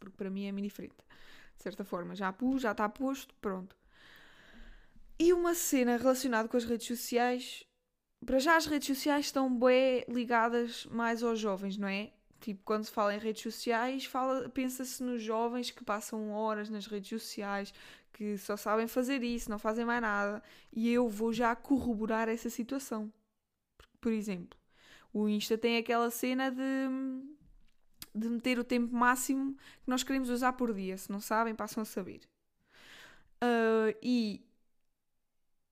Porque 0.00 0.16
para 0.16 0.28
mim 0.28 0.46
é 0.46 0.52
muito 0.52 0.64
diferente. 0.64 0.96
De 1.56 1.62
certa 1.62 1.84
forma, 1.84 2.16
já 2.16 2.32
pus, 2.32 2.62
já 2.62 2.72
está 2.72 2.88
posto, 2.88 3.32
pronto. 3.40 3.76
E 5.16 5.32
uma 5.32 5.54
cena 5.54 5.96
relacionada 5.96 6.48
com 6.48 6.56
as 6.56 6.64
redes 6.64 6.88
sociais. 6.88 7.64
Para 8.26 8.40
já 8.40 8.56
as 8.56 8.66
redes 8.66 8.88
sociais 8.88 9.26
estão 9.26 9.54
bem 9.56 10.04
ligadas 10.08 10.86
mais 10.86 11.22
aos 11.22 11.38
jovens, 11.38 11.76
não 11.76 11.86
é? 11.86 12.10
Tipo, 12.40 12.62
quando 12.64 12.84
se 12.84 12.90
fala 12.90 13.14
em 13.14 13.18
redes 13.18 13.42
sociais, 13.42 14.06
fala, 14.06 14.48
pensa-se 14.48 15.02
nos 15.02 15.22
jovens 15.22 15.70
que 15.70 15.84
passam 15.84 16.30
horas 16.30 16.70
nas 16.70 16.86
redes 16.86 17.10
sociais, 17.10 17.72
que 18.12 18.36
só 18.38 18.56
sabem 18.56 18.86
fazer 18.86 19.22
isso, 19.22 19.50
não 19.50 19.58
fazem 19.58 19.84
mais 19.84 20.02
nada, 20.02 20.42
e 20.72 20.90
eu 20.90 21.08
vou 21.08 21.32
já 21.32 21.54
corroborar 21.56 22.28
essa 22.28 22.50
situação. 22.50 23.12
Por 24.00 24.12
exemplo, 24.12 24.58
o 25.12 25.28
Insta 25.28 25.58
tem 25.58 25.76
aquela 25.76 26.10
cena 26.10 26.50
de, 26.50 26.88
de 28.14 28.28
meter 28.28 28.58
o 28.58 28.64
tempo 28.64 28.94
máximo 28.94 29.54
que 29.54 29.88
nós 29.88 30.02
queremos 30.02 30.28
usar 30.28 30.52
por 30.54 30.72
dia. 30.74 30.96
Se 30.96 31.10
não 31.10 31.20
sabem, 31.20 31.54
passam 31.54 31.82
a 31.82 31.86
saber. 31.86 32.20
Uh, 33.42 33.96
e 34.02 34.44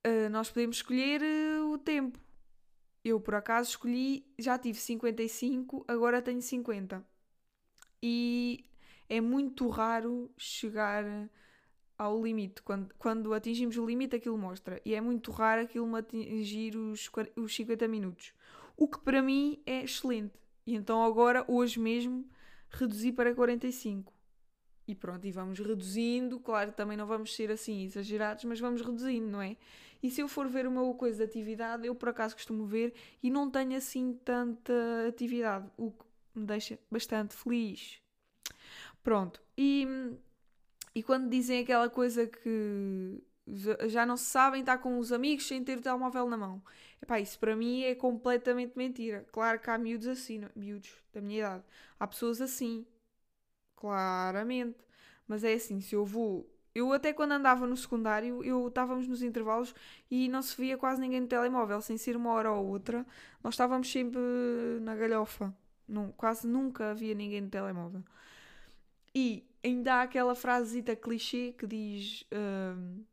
uh, 0.05 0.29
nós 0.29 0.49
podemos 0.49 0.77
escolher 0.77 1.21
uh, 1.21 1.71
o 1.71 1.77
tempo. 1.77 2.19
Eu, 3.03 3.19
por 3.19 3.35
acaso, 3.35 3.69
escolhi, 3.69 4.25
já 4.37 4.57
tive 4.57 4.77
55, 4.77 5.85
agora 5.87 6.21
tenho 6.21 6.41
50. 6.41 7.05
E 8.03 8.65
é 9.07 9.21
muito 9.21 9.67
raro 9.69 10.29
chegar 10.37 11.03
ao 11.99 12.23
limite. 12.23 12.63
Quando, 12.63 12.95
quando 12.97 13.33
atingimos 13.33 13.77
o 13.77 13.85
limite, 13.85 14.15
aquilo 14.15 14.37
mostra. 14.37 14.81
E 14.85 14.95
é 14.95 15.01
muito 15.01 15.29
raro 15.31 15.63
aquilo 15.63 15.93
atingir 15.97 16.77
os, 16.77 17.11
os 17.35 17.53
50 17.53 17.87
minutos. 17.89 18.33
O 18.77 18.87
que 18.87 18.97
para 18.99 19.21
mim 19.21 19.61
é 19.65 19.83
excelente. 19.83 20.39
E 20.65 20.73
então 20.73 21.03
agora, 21.03 21.43
hoje 21.45 21.77
mesmo, 21.77 22.25
reduzi 22.69 23.11
para 23.11 23.35
45. 23.35 24.13
E 24.87 24.95
pronto, 24.95 25.27
e 25.27 25.31
vamos 25.31 25.59
reduzindo. 25.59 26.39
Claro, 26.39 26.71
também 26.71 26.97
não 26.97 27.05
vamos 27.05 27.35
ser 27.35 27.51
assim 27.51 27.83
exagerados, 27.83 28.45
mas 28.45 28.59
vamos 28.61 28.81
reduzindo, 28.81 29.27
não 29.27 29.41
é? 29.41 29.57
E 30.01 30.09
se 30.09 30.21
eu 30.21 30.29
for 30.29 30.47
ver 30.47 30.65
uma 30.65 30.93
coisa 30.93 31.17
de 31.17 31.23
atividade, 31.23 31.85
eu 31.85 31.93
por 31.93 32.07
acaso 32.07 32.33
costumo 32.33 32.65
ver 32.65 32.93
e 33.21 33.29
não 33.29 33.51
tenho 33.51 33.75
assim 33.75 34.17
tanta 34.23 34.73
atividade, 35.05 35.69
o 35.75 35.91
que 35.91 36.05
me 36.33 36.45
deixa 36.45 36.79
bastante 36.89 37.35
feliz. 37.35 38.01
Pronto, 39.03 39.41
e 39.57 39.85
e 40.99 41.03
quando 41.03 41.29
dizem 41.29 41.61
aquela 41.61 41.89
coisa 41.89 42.27
que 42.27 43.23
Já 43.87 44.05
não 44.05 44.17
se 44.17 44.25
sabem 44.25 44.59
estar 44.59 44.77
com 44.79 44.99
os 44.99 45.11
amigos 45.13 45.47
sem 45.47 45.63
ter 45.63 45.77
o 45.77 45.81
telemóvel 45.81 46.27
na 46.29 46.37
mão. 46.37 46.61
Epá, 47.01 47.19
isso 47.21 47.39
para 47.39 47.55
mim 47.55 47.83
é 47.83 47.95
completamente 47.95 48.73
mentira. 48.77 49.25
Claro 49.31 49.59
que 49.59 49.69
há 49.69 49.77
miúdos 49.77 50.07
assim, 50.07 50.41
miúdos 50.55 50.91
da 51.13 51.21
minha 51.21 51.39
idade. 51.39 51.63
Há 51.99 52.05
pessoas 52.05 52.41
assim. 52.41 52.85
Claramente. 53.77 54.77
Mas 55.27 55.43
é 55.43 55.53
assim, 55.53 55.79
se 55.81 55.95
eu 55.95 56.05
vou. 56.05 56.45
Eu 56.75 56.91
até 56.93 57.13
quando 57.13 57.31
andava 57.31 57.65
no 57.65 57.77
secundário, 57.77 58.43
eu 58.43 58.67
estávamos 58.67 59.07
nos 59.07 59.23
intervalos 59.23 59.73
e 60.11 60.27
não 60.29 60.41
se 60.41 60.55
via 60.57 60.77
quase 60.77 61.01
ninguém 61.01 61.21
no 61.21 61.27
telemóvel, 61.27 61.81
sem 61.81 61.97
ser 61.97 62.15
uma 62.17 62.31
hora 62.33 62.51
ou 62.51 62.67
outra. 62.67 63.05
Nós 63.43 63.53
estávamos 63.55 63.91
sempre 63.91 64.19
na 64.81 64.95
galhofa. 64.95 65.55
Não, 65.87 66.11
quase 66.11 66.45
nunca 66.47 66.91
havia 66.91 67.15
ninguém 67.15 67.41
no 67.41 67.49
telemóvel. 67.49 68.03
E 69.15 69.48
ainda 69.63 69.95
há 69.95 70.01
aquela 70.03 70.35
frasezita 70.35 70.95
clichê 70.95 71.53
que 71.57 71.67
diz 71.67 72.21
uh, 72.31 73.03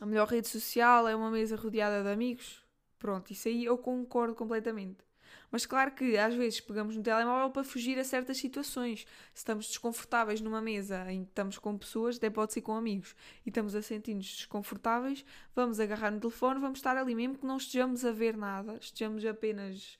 a 0.00 0.06
melhor 0.06 0.28
rede 0.28 0.48
social 0.48 1.08
é 1.08 1.16
uma 1.16 1.30
mesa 1.30 1.56
rodeada 1.56 2.02
de 2.02 2.10
amigos. 2.10 2.64
Pronto, 2.98 3.30
isso 3.32 3.48
aí 3.48 3.64
eu 3.64 3.78
concordo 3.78 4.34
completamente. 4.34 5.06
Mas 5.50 5.64
claro 5.64 5.92
que 5.92 6.16
às 6.18 6.34
vezes 6.34 6.60
pegamos 6.60 6.96
no 6.96 7.02
telemóvel 7.02 7.50
para 7.50 7.64
fugir 7.64 7.98
a 7.98 8.04
certas 8.04 8.38
situações. 8.38 9.00
Se 9.32 9.38
estamos 9.38 9.66
desconfortáveis 9.66 10.40
numa 10.40 10.60
mesa 10.60 11.10
em 11.10 11.24
que 11.24 11.30
estamos 11.30 11.58
com 11.58 11.78
pessoas, 11.78 12.16
até 12.16 12.28
pode 12.28 12.52
ser 12.52 12.62
com 12.62 12.72
amigos, 12.72 13.14
e 13.44 13.48
estamos 13.48 13.74
a 13.74 13.82
sentir-nos 13.82 14.26
desconfortáveis, 14.26 15.24
vamos 15.54 15.78
agarrar 15.78 16.10
no 16.10 16.20
telefone, 16.20 16.60
vamos 16.60 16.78
estar 16.78 16.96
ali, 16.96 17.14
mesmo 17.14 17.38
que 17.38 17.46
não 17.46 17.56
estejamos 17.56 18.04
a 18.04 18.12
ver 18.12 18.36
nada, 18.36 18.76
estejamos 18.80 19.24
apenas 19.24 19.98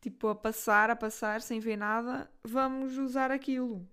tipo 0.00 0.28
a 0.28 0.34
passar, 0.34 0.90
a 0.90 0.96
passar, 0.96 1.40
sem 1.40 1.58
ver 1.58 1.76
nada, 1.76 2.30
vamos 2.42 2.96
usar 2.98 3.30
aquilo. 3.30 3.86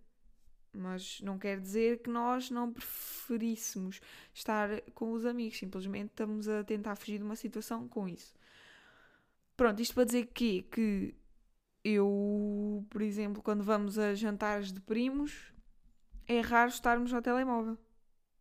Mas 0.73 1.19
não 1.21 1.37
quer 1.37 1.59
dizer 1.59 1.99
que 1.99 2.09
nós 2.09 2.49
não 2.49 2.71
preferíssemos 2.71 3.99
estar 4.33 4.81
com 4.95 5.11
os 5.11 5.25
amigos, 5.25 5.59
simplesmente 5.59 6.11
estamos 6.11 6.47
a 6.47 6.63
tentar 6.63 6.95
fugir 6.95 7.17
de 7.17 7.23
uma 7.23 7.35
situação 7.35 7.87
com 7.87 8.07
isso. 8.07 8.33
Pronto, 9.57 9.81
isto 9.81 9.93
para 9.93 10.05
dizer 10.05 10.27
que, 10.27 10.63
que 10.63 11.13
eu, 11.83 12.85
por 12.89 13.01
exemplo, 13.01 13.41
quando 13.41 13.63
vamos 13.63 13.97
a 13.99 14.13
jantares 14.13 14.71
de 14.71 14.79
primos, 14.79 15.51
é 16.27 16.39
raro 16.39 16.69
estarmos 16.69 17.13
ao 17.13 17.21
telemóvel. 17.21 17.77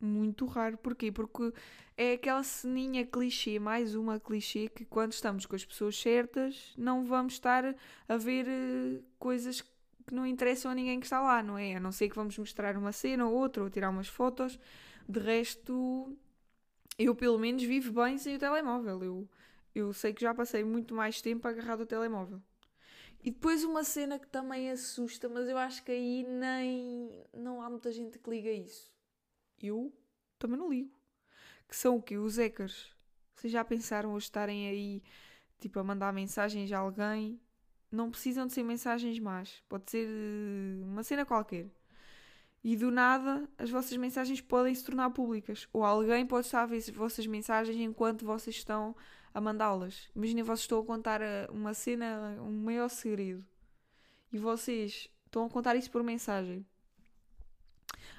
Muito 0.01 0.47
raro. 0.47 0.79
Porquê? 0.79 1.13
Porque 1.13 1.53
é 1.97 2.15
aquela 2.15 2.43
ceninha 2.43 3.05
clichê, 3.05 3.59
mais 3.59 3.95
uma 3.95 4.19
clichê, 4.19 4.69
que 4.69 4.85
quando 4.85 5.13
estamos 5.13 5.45
com 5.45 5.55
as 5.55 5.65
pessoas 5.65 5.99
certas, 5.99 6.73
não 6.77 7.05
vamos 7.05 7.35
estar 7.35 7.77
a 8.09 8.17
ver 8.17 8.47
uh, 8.47 9.05
coisas 9.19 9.63
que 10.11 10.15
não 10.15 10.27
interessam 10.27 10.73
a 10.73 10.75
ninguém 10.75 10.99
que 10.99 11.07
está 11.07 11.21
lá, 11.21 11.41
não 11.41 11.57
é? 11.57 11.77
A 11.77 11.81
não 11.81 11.93
ser 11.93 12.09
que 12.09 12.17
vamos 12.17 12.37
mostrar 12.37 12.77
uma 12.77 12.91
cena 12.91 13.27
ou 13.27 13.33
outra, 13.33 13.63
ou 13.63 13.71
tirar 13.71 13.89
umas 13.91 14.09
fotos. 14.09 14.59
De 15.09 15.21
resto, 15.21 16.19
eu 16.99 17.15
pelo 17.15 17.39
menos 17.39 17.63
vivo 17.63 17.93
bem 17.93 18.19
sem 18.19 18.35
o 18.35 18.39
telemóvel. 18.39 19.05
Eu, 19.05 19.29
eu 19.73 19.93
sei 19.93 20.13
que 20.13 20.21
já 20.21 20.35
passei 20.35 20.65
muito 20.65 20.95
mais 20.95 21.23
tempo 21.23 21.47
agarrado 21.47 21.83
ao 21.83 21.87
telemóvel. 21.87 22.43
E 23.23 23.31
depois 23.31 23.63
uma 23.63 23.85
cena 23.85 24.19
que 24.19 24.27
também 24.27 24.69
assusta, 24.71 25.29
mas 25.29 25.49
eu 25.49 25.57
acho 25.57 25.85
que 25.85 25.93
aí 25.93 26.25
nem 26.25 27.25
não 27.33 27.63
há 27.63 27.71
muita 27.71 27.93
gente 27.93 28.19
que 28.19 28.31
liga 28.31 28.51
isso. 28.51 28.91
Eu 29.63 29.93
também 30.41 30.59
não 30.59 30.69
ligo. 30.69 30.91
Que 31.69 31.77
são 31.77 31.97
o 31.97 32.03
quê? 32.03 32.19
Os 32.19 32.37
hackers. 32.37 32.93
Vocês 33.37 33.53
já 33.53 33.65
pensaram 33.65 34.13
hoje 34.13 34.25
estarem 34.25 34.69
aí 34.69 35.03
tipo 35.61 35.79
a 35.79 35.85
mandar 35.85 36.13
mensagens 36.13 36.73
a 36.73 36.79
alguém 36.79 37.41
não 37.91 38.11
precisam 38.11 38.47
de 38.47 38.53
ser 38.53 38.63
mensagens 38.63 39.19
más. 39.19 39.63
Pode 39.69 39.91
ser 39.91 40.07
eh, 40.09 40.85
uma 40.85 41.03
cena 41.03 41.27
qualquer. 41.27 41.69
E 42.63 42.77
do 42.77 42.91
nada 42.91 43.49
as 43.59 43.71
vossas 43.71 43.97
mensagens 43.97 44.41
podem 44.41 44.75
se 44.75 44.85
tornar 44.85 45.11
públicas. 45.11 45.69
Ou 45.73 45.85
alguém 45.85 46.27
pode 46.27 46.47
estar 46.47 46.63
a 46.63 46.67
ver 46.67 46.77
as 46.77 46.89
vossas 46.91 47.27
mensagens 47.27 47.77
enquanto 47.77 48.25
vocês 48.25 48.57
estão 48.57 48.95
a 49.35 49.41
mandá-las. 49.41 50.09
Imaginem 50.15 50.45
vocês 50.45 50.61
estão 50.61 50.81
a 50.81 50.85
contar 50.85 51.21
eh, 51.21 51.49
uma 51.51 51.75
cena, 51.75 52.39
um 52.41 52.53
maior 52.63 52.89
segredo. 52.89 53.45
E 54.33 54.39
vocês 54.39 55.11
estão 55.27 55.45
a 55.45 55.51
contar 55.51 55.77
isso 55.77 55.91
por 55.91 56.03
mensagem. 56.03 56.65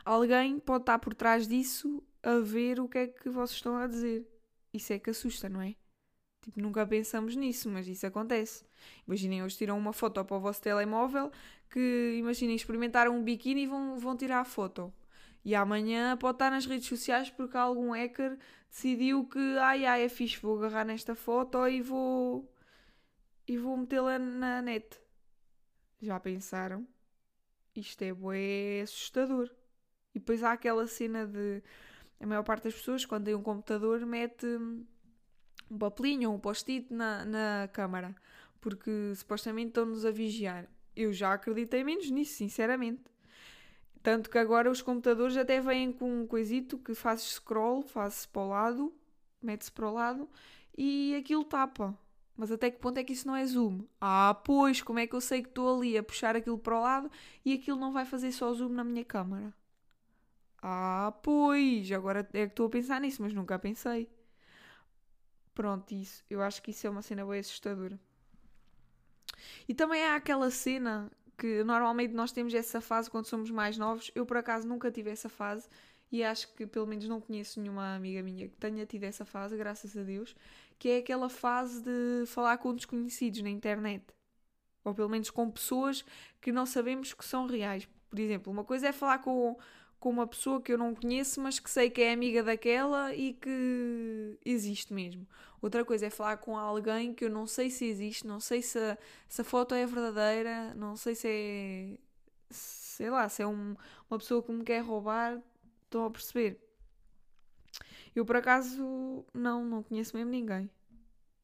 Alguém 0.04 0.60
pode 0.60 0.84
estar 0.84 1.00
por 1.00 1.14
trás 1.14 1.48
disso 1.48 2.04
a 2.24 2.40
ver 2.40 2.80
o 2.80 2.88
que 2.88 2.98
é 2.98 3.08
que 3.08 3.30
vocês 3.30 3.58
estão 3.58 3.78
a 3.78 3.88
dizer. 3.88 4.28
Isso 4.74 4.94
é 4.94 5.00
que 5.00 5.10
assusta, 5.10 5.50
não 5.50 5.62
é? 5.62 5.76
Tipo, 6.42 6.60
nunca 6.60 6.86
pensamos 6.88 7.36
nisso, 7.36 7.70
mas 7.70 7.88
isso 7.88 8.06
acontece. 8.06 8.66
Imaginem, 9.08 9.44
hoje 9.44 9.58
tiram 9.58 9.78
uma 9.78 9.94
foto 9.94 10.24
para 10.26 10.38
o 10.38 10.40
vosso 10.40 10.62
telemóvel 10.62 11.32
que, 11.70 12.16
imaginem, 12.18 12.56
experimentaram 12.56 13.16
um 13.16 13.24
biquíni 13.24 13.64
e 13.64 13.68
vão, 13.68 13.98
vão 14.00 14.18
tirar 14.18 14.40
a 14.40 14.46
foto. 14.46 14.92
E 15.46 15.56
amanhã 15.56 16.18
pode 16.18 16.36
estar 16.36 16.52
nas 16.52 16.66
redes 16.66 16.88
sociais 16.88 17.30
porque 17.30 17.58
algum 17.58 17.92
hacker 17.92 18.38
decidiu 18.70 19.26
que, 19.26 19.40
ai 19.60 19.86
ai, 19.86 20.04
é 20.04 20.10
fixe, 20.10 20.40
vou 20.40 20.58
agarrar 20.58 20.86
nesta 20.86 21.16
foto 21.16 21.68
e 21.68 21.82
vou. 21.82 22.52
e 23.48 23.58
vou 23.58 23.78
metê-la 23.78 24.20
na 24.20 24.62
net. 24.62 25.00
Já 26.02 26.20
pensaram? 26.20 26.88
Isto 27.76 28.04
é 28.04 28.14
bué 28.14 28.82
assustador. 28.82 29.50
E 30.14 30.20
depois 30.20 30.44
há 30.44 30.54
aquela 30.54 30.88
cena 30.88 31.26
de. 31.26 31.64
A 32.20 32.26
maior 32.28 32.44
parte 32.44 32.66
das 32.66 32.76
pessoas, 32.76 33.06
quando 33.06 33.26
tem 33.26 33.36
um 33.36 33.42
computador, 33.44 34.06
mete 34.06 34.46
um 35.72 35.78
papelinho 35.78 36.30
ou 36.30 36.36
um 36.36 36.40
post-it 36.40 36.94
na, 36.94 37.26
na 37.26 37.70
câmara, 37.72 38.14
porque 38.60 39.14
supostamente 39.16 39.70
estão-nos 39.70 40.06
a 40.06 40.12
vigiar. 40.12 40.68
Eu 40.96 41.14
já 41.14 41.34
acreditei 41.34 41.84
menos 41.84 42.10
nisso, 42.12 42.34
sinceramente. 42.34 43.02
Tanto 44.04 44.30
que 44.30 44.38
agora 44.38 44.70
os 44.70 44.82
computadores 44.82 45.38
até 45.38 45.62
vêm 45.62 45.92
com 45.92 46.22
um 46.22 46.28
coisito 46.28 46.78
que 46.78 46.94
fazes 46.94 47.36
scroll, 47.36 47.84
fazes 47.84 48.26
para 48.26 48.42
o 48.42 48.50
lado, 48.50 48.94
metes 49.42 49.70
para 49.70 49.88
o 49.88 49.94
lado 49.94 50.30
e 50.78 51.16
aquilo 51.16 51.46
tapa. 51.46 51.98
Mas 52.36 52.52
até 52.52 52.72
que 52.72 52.80
ponto 52.80 52.98
é 52.98 53.04
que 53.04 53.14
isso 53.14 53.28
não 53.28 53.36
é 53.36 53.46
zoom? 53.46 53.84
Ah, 54.00 54.34
pois, 54.44 54.82
como 54.82 55.00
é 55.00 55.06
que 55.06 55.16
eu 55.16 55.22
sei 55.22 55.42
que 55.42 55.50
estou 55.50 55.78
ali 55.78 55.98
a 55.98 56.04
puxar 56.04 56.36
aquilo 56.36 56.58
para 56.58 56.78
o 56.78 56.82
lado 56.82 57.12
e 57.46 57.54
aquilo 57.54 57.80
não 57.80 57.92
vai 57.92 58.04
fazer 58.06 58.32
só 58.32 58.52
zoom 58.54 58.70
na 58.70 58.84
minha 58.84 59.06
câmara? 59.06 59.54
Ah, 60.62 61.14
pois, 61.24 61.92
agora 61.92 62.28
é 62.34 62.46
que 62.46 62.54
estou 62.54 62.68
a 62.68 62.70
pensar 62.70 63.00
nisso, 63.00 63.22
mas 63.22 63.34
nunca 63.34 63.60
pensei. 63.60 64.10
Pronto, 65.62 65.94
isso. 65.94 66.24
Eu 66.28 66.42
acho 66.42 66.60
que 66.60 66.72
isso 66.72 66.88
é 66.88 66.90
uma 66.90 67.04
cena 67.04 67.24
bem 67.24 67.40
assustadora. 67.40 68.00
E 69.70 69.76
também 69.76 70.04
há 70.04 70.16
aquela 70.16 70.50
cena 70.50 71.12
que 71.38 71.64
normalmente 71.64 72.16
nós 72.16 72.32
temos 72.32 72.52
essa 72.56 72.82
fase 72.82 73.12
quando 73.12 73.28
somos 73.28 73.52
mais 73.52 73.78
novos. 73.78 74.10
Eu, 74.16 74.26
por 74.26 74.38
acaso, 74.38 74.68
nunca 74.68 74.90
tive 74.90 75.12
essa 75.12 75.30
fase 75.30 75.70
e 76.12 76.24
acho 76.24 76.52
que 76.56 76.66
pelo 76.66 76.88
menos 76.88 77.08
não 77.08 77.22
conheço 77.22 77.62
nenhuma 77.62 77.94
amiga 77.94 78.24
minha 78.24 78.50
que 78.50 78.58
tenha 78.58 78.88
tido 78.88 79.04
essa 79.04 79.24
fase, 79.24 79.56
graças 79.56 79.96
a 79.96 80.02
Deus, 80.02 80.36
que 80.80 80.90
é 80.90 80.98
aquela 80.98 81.30
fase 81.30 81.84
de 81.84 82.26
falar 82.26 82.58
com 82.58 82.74
desconhecidos 82.74 83.44
na 83.44 83.50
internet. 83.52 84.04
Ou 84.84 84.96
pelo 84.96 85.10
menos 85.10 85.30
com 85.30 85.48
pessoas 85.52 86.04
que 86.42 86.52
não 86.52 86.66
sabemos 86.66 87.14
que 87.14 87.24
são 87.24 87.46
reais. 87.46 87.88
Por 88.10 88.18
exemplo, 88.18 88.52
uma 88.52 88.64
coisa 88.64 88.88
é 88.88 88.92
falar 88.92 89.20
com 89.20 89.60
com 90.02 90.10
uma 90.10 90.26
pessoa 90.26 90.60
que 90.60 90.74
eu 90.74 90.80
não 90.80 90.96
conheço, 90.96 91.40
mas 91.40 91.60
que 91.60 91.70
sei 91.70 91.88
que 91.88 92.02
é 92.02 92.12
amiga 92.12 92.42
daquela 92.42 93.14
e 93.14 93.34
que 93.34 94.36
existe 94.44 94.92
mesmo. 94.92 95.28
Outra 95.62 95.86
coisa 95.86 96.08
é 96.08 96.10
falar 96.10 96.38
com 96.38 96.58
alguém 96.58 97.14
que 97.14 97.24
eu 97.24 97.30
não 97.30 97.46
sei 97.46 97.70
se 97.70 97.86
existe, 97.86 98.26
não 98.26 98.40
sei 98.40 98.64
se 98.64 98.80
a, 98.80 98.98
se 99.30 99.42
a 99.42 99.44
foto 99.44 99.76
é 99.76 99.86
verdadeira, 99.86 100.74
não 100.74 100.98
sei 100.98 101.14
se 101.14 101.28
é. 101.30 101.98
sei 102.50 103.12
lá, 103.12 103.30
se 103.30 103.44
é 103.44 103.48
um, 103.48 103.76
uma 104.10 104.18
pessoa 104.18 104.42
que 104.42 104.52
me 104.52 104.64
quer 104.64 104.80
roubar. 104.82 105.40
Estão 105.84 106.06
a 106.06 106.10
perceber? 106.10 106.60
Eu 108.16 108.26
por 108.26 108.36
acaso 108.38 109.24
não, 109.34 109.64
não 109.64 109.84
conheço 109.84 110.18
mesmo 110.18 110.32
ninguém. 110.32 110.68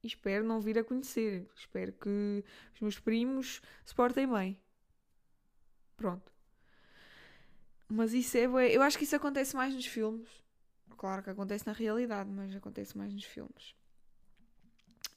E 0.03 0.07
espero 0.07 0.43
não 0.43 0.59
vir 0.59 0.79
a 0.79 0.83
conhecer. 0.83 1.47
Espero 1.55 1.93
que 1.93 2.43
os 2.73 2.81
meus 2.81 2.99
primos 2.99 3.61
se 3.85 3.93
portem 3.93 4.27
bem. 4.27 4.57
Pronto. 5.95 6.36
Mas 7.87 8.13
isso 8.13 8.37
é. 8.37 8.45
Eu 8.45 8.81
acho 8.81 8.97
que 8.97 9.03
isso 9.03 9.15
acontece 9.15 9.55
mais 9.55 9.73
nos 9.73 9.85
filmes. 9.85 10.27
Claro 10.97 11.23
que 11.23 11.29
acontece 11.29 11.65
na 11.65 11.73
realidade, 11.73 12.29
mas 12.29 12.55
acontece 12.55 12.97
mais 12.97 13.13
nos 13.13 13.23
filmes. 13.23 13.75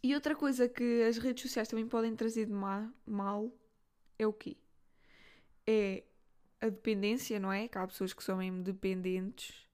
E 0.02 0.14
outra 0.14 0.34
coisa 0.34 0.68
que 0.68 1.02
as 1.02 1.18
redes 1.18 1.42
sociais 1.42 1.68
também 1.68 1.86
podem 1.86 2.14
trazer 2.14 2.46
de 2.46 2.52
mal 2.52 3.52
é 4.18 4.26
o 4.26 4.32
quê? 4.32 4.56
É 5.66 6.04
a 6.60 6.68
dependência, 6.68 7.38
não 7.40 7.52
é? 7.52 7.68
Que 7.68 7.78
há 7.78 7.86
pessoas 7.86 8.12
que 8.12 8.22
são 8.22 8.38
mesmo 8.38 8.62
dependentes, 8.62 9.66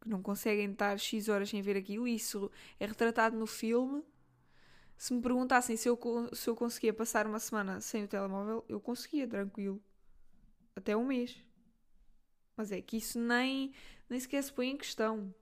que 0.00 0.08
não 0.08 0.22
conseguem 0.22 0.70
estar 0.70 0.98
X 0.98 1.28
horas 1.28 1.48
sem 1.48 1.60
ver 1.62 1.76
aquilo, 1.76 2.06
e 2.06 2.14
isso 2.14 2.50
é 2.78 2.86
retratado 2.86 3.36
no 3.36 3.46
filme. 3.46 4.02
Se 4.96 5.12
me 5.12 5.20
perguntassem 5.20 5.76
se 5.76 5.88
eu, 5.88 5.98
se 6.32 6.48
eu 6.48 6.54
conseguia 6.54 6.92
passar 6.92 7.26
uma 7.26 7.38
semana 7.38 7.80
sem 7.80 8.04
o 8.04 8.08
telemóvel, 8.08 8.64
eu 8.68 8.80
conseguia, 8.80 9.26
tranquilo. 9.26 9.82
Até 10.76 10.96
um 10.96 11.06
mês. 11.06 11.42
Mas 12.56 12.72
é 12.72 12.80
que 12.80 12.96
isso 12.96 13.18
nem, 13.18 13.72
nem 14.08 14.20
sequer 14.20 14.42
se 14.42 14.52
põe 14.52 14.68
em 14.68 14.76
questão. 14.76 15.34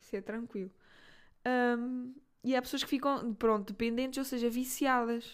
Isso 0.00 0.16
é 0.16 0.20
tranquilo. 0.20 0.70
Um, 1.46 2.14
e 2.42 2.54
há 2.54 2.62
pessoas 2.62 2.82
que 2.82 2.90
ficam, 2.90 3.34
pronto, 3.34 3.72
dependentes, 3.72 4.18
ou 4.18 4.24
seja, 4.24 4.50
viciadas. 4.50 5.32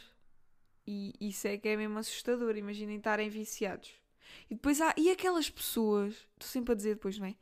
E 0.87 1.13
isso 1.21 1.49
é 1.49 1.57
que 1.57 1.69
é 1.69 1.77
mesmo 1.77 1.99
assustador. 1.99 2.57
Imaginem 2.57 2.99
estarem 2.99 3.29
viciados. 3.29 3.93
E 4.51 4.55
depois 4.55 4.81
há. 4.81 4.95
E 4.97 5.11
aquelas 5.11 5.51
pessoas. 5.51 6.15
Estou 6.35 6.49
sempre 6.49 6.73
a 6.73 6.77
dizer 6.77 6.95
depois, 6.95 7.19
não 7.19 7.27
é? 7.27 7.35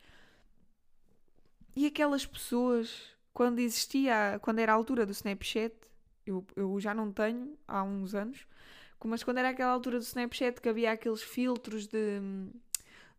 e 1.76 1.86
aquelas 1.86 2.24
pessoas, 2.24 3.02
quando 3.32 3.58
existia, 3.58 4.38
quando 4.42 4.60
era 4.60 4.72
a 4.72 4.74
altura 4.74 5.04
do 5.04 5.12
Snapchat, 5.12 5.74
eu, 6.26 6.46
eu 6.56 6.78
já 6.80 6.94
não 6.94 7.12
tenho 7.12 7.58
há 7.66 7.82
uns 7.82 8.14
anos, 8.14 8.46
mas 9.08 9.22
quando 9.22 9.38
era 9.38 9.50
aquela 9.50 9.72
altura 9.72 9.98
do 9.98 10.02
Snapchat 10.02 10.60
que 10.60 10.68
havia 10.68 10.92
aqueles 10.92 11.22
filtros 11.22 11.86
de, 11.86 12.20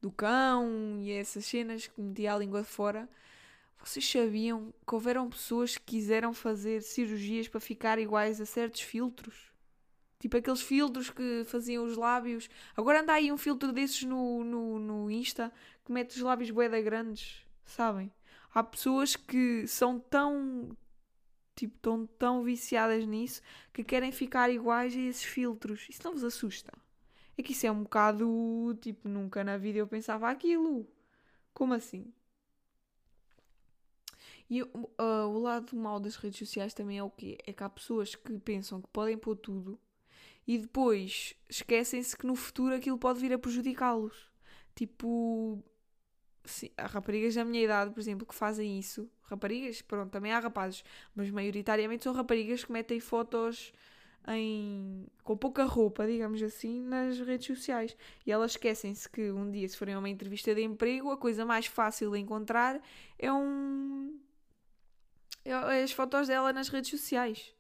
do 0.01 0.11
cão 0.11 0.99
e 0.99 1.11
essas 1.11 1.45
cenas 1.45 1.87
que 1.87 2.01
metia 2.01 2.33
a 2.33 2.37
língua 2.37 2.61
de 2.61 2.67
fora, 2.67 3.09
vocês 3.83 4.09
sabiam 4.09 4.73
que 4.87 4.95
houveram 4.95 5.29
pessoas 5.29 5.77
que 5.77 5.97
quiseram 5.97 6.33
fazer 6.33 6.81
cirurgias 6.81 7.47
para 7.47 7.59
ficar 7.59 7.99
iguais 7.99 8.41
a 8.41 8.45
certos 8.45 8.81
filtros? 8.81 9.51
Tipo 10.19 10.37
aqueles 10.37 10.61
filtros 10.61 11.09
que 11.11 11.43
faziam 11.45 11.83
os 11.83 11.95
lábios. 11.95 12.49
Agora 12.75 13.01
anda 13.01 13.13
aí 13.13 13.31
um 13.31 13.37
filtro 13.37 13.71
desses 13.71 14.03
no, 14.03 14.43
no, 14.43 14.79
no 14.79 15.11
Insta 15.11 15.51
que 15.83 15.91
mete 15.91 16.15
os 16.15 16.21
lábios 16.21 16.49
boeda 16.49 16.81
grandes, 16.81 17.45
sabem? 17.63 18.11
Há 18.53 18.63
pessoas 18.63 19.15
que 19.15 19.67
são 19.67 19.99
tão, 19.99 20.75
tipo, 21.55 21.77
tão, 21.79 22.05
tão 22.05 22.43
viciadas 22.43 23.05
nisso 23.05 23.41
que 23.73 23.83
querem 23.83 24.11
ficar 24.11 24.49
iguais 24.49 24.95
a 24.95 24.99
esses 24.99 25.23
filtros. 25.23 25.87
Isso 25.89 26.01
não 26.03 26.13
vos 26.13 26.23
assusta? 26.23 26.71
É 27.37 27.43
que 27.43 27.51
isso 27.53 27.67
é 27.67 27.71
um 27.71 27.83
bocado, 27.83 28.77
tipo, 28.81 29.09
nunca 29.09 29.43
na 29.43 29.57
vida 29.57 29.79
eu 29.79 29.87
pensava 29.87 30.29
aquilo. 30.29 30.87
Como 31.53 31.73
assim? 31.73 32.13
E 34.49 34.61
uh, 34.61 34.69
o 34.99 35.39
lado 35.39 35.75
mau 35.75 35.99
das 35.99 36.15
redes 36.15 36.39
sociais 36.39 36.73
também 36.73 36.97
é 36.99 37.03
o 37.03 37.09
quê? 37.09 37.37
É 37.45 37.53
que 37.53 37.63
há 37.63 37.69
pessoas 37.69 38.15
que 38.15 38.37
pensam 38.39 38.81
que 38.81 38.87
podem 38.89 39.17
pôr 39.17 39.35
tudo 39.35 39.79
e 40.47 40.57
depois 40.57 41.35
esquecem-se 41.49 42.15
que 42.15 42.27
no 42.27 42.35
futuro 42.35 42.75
aquilo 42.75 42.97
pode 42.97 43.19
vir 43.19 43.33
a 43.33 43.39
prejudicá-los. 43.39 44.31
Tipo, 44.75 45.63
sim, 46.43 46.69
há 46.77 46.87
raparigas 46.87 47.35
da 47.35 47.45
minha 47.45 47.63
idade, 47.63 47.91
por 47.91 47.99
exemplo, 47.99 48.25
que 48.27 48.35
fazem 48.35 48.79
isso. 48.79 49.09
Raparigas, 49.25 49.81
pronto, 49.81 50.11
também 50.11 50.31
há 50.31 50.39
rapazes, 50.39 50.83
mas 51.15 51.29
maioritariamente 51.31 52.03
são 52.03 52.13
raparigas 52.13 52.63
que 52.63 52.71
metem 52.71 52.99
fotos 52.99 53.73
em, 54.27 55.07
com 55.23 55.37
pouca 55.37 55.63
roupa, 55.65 56.05
digamos 56.07 56.41
assim, 56.41 56.81
nas 56.81 57.19
redes 57.19 57.47
sociais. 57.47 57.95
E 58.25 58.31
elas 58.31 58.51
esquecem-se 58.51 59.09
que 59.09 59.31
um 59.31 59.51
dia, 59.51 59.67
se 59.67 59.77
forem 59.77 59.95
a 59.95 59.99
uma 59.99 60.09
entrevista 60.09 60.53
de 60.53 60.61
emprego, 60.61 61.11
a 61.11 61.17
coisa 61.17 61.45
mais 61.45 61.65
fácil 61.65 62.11
de 62.11 62.19
encontrar 62.19 62.81
é 63.19 63.31
um. 63.31 64.19
É 65.43 65.83
as 65.83 65.91
fotos 65.91 66.27
dela 66.27 66.51
nas 66.51 66.69
redes 66.69 66.89
sociais. 66.89 67.53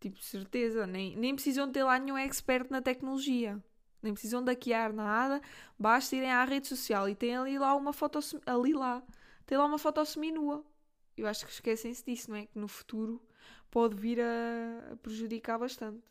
Tipo, 0.00 0.22
certeza. 0.22 0.86
Nem, 0.86 1.16
nem 1.16 1.34
precisam 1.34 1.70
ter 1.70 1.82
lá 1.84 1.98
nenhum 1.98 2.18
expert 2.18 2.70
na 2.70 2.82
tecnologia. 2.82 3.62
Nem 4.02 4.12
precisam 4.12 4.44
daquear 4.44 4.92
nada. 4.92 5.40
Basta 5.78 6.14
irem 6.14 6.30
à 6.30 6.44
rede 6.44 6.68
social 6.68 7.08
e 7.08 7.14
tem 7.14 7.34
ali 7.34 7.58
lá 7.58 7.74
uma 7.74 7.92
foto. 7.92 8.18
Ali 8.44 8.74
lá. 8.74 9.02
Tem 9.46 9.56
lá 9.56 9.64
uma 9.64 9.78
foto 9.78 10.04
seminua. 10.04 10.62
Eu 11.16 11.26
acho 11.26 11.46
que 11.46 11.52
esquecem-se 11.52 12.04
disso, 12.04 12.30
não 12.30 12.36
é? 12.36 12.46
Que 12.46 12.58
no 12.58 12.68
futuro 12.68 13.22
pode 13.70 13.96
vir 13.96 14.20
a 14.20 14.96
prejudicar 15.02 15.58
bastante. 15.58 16.02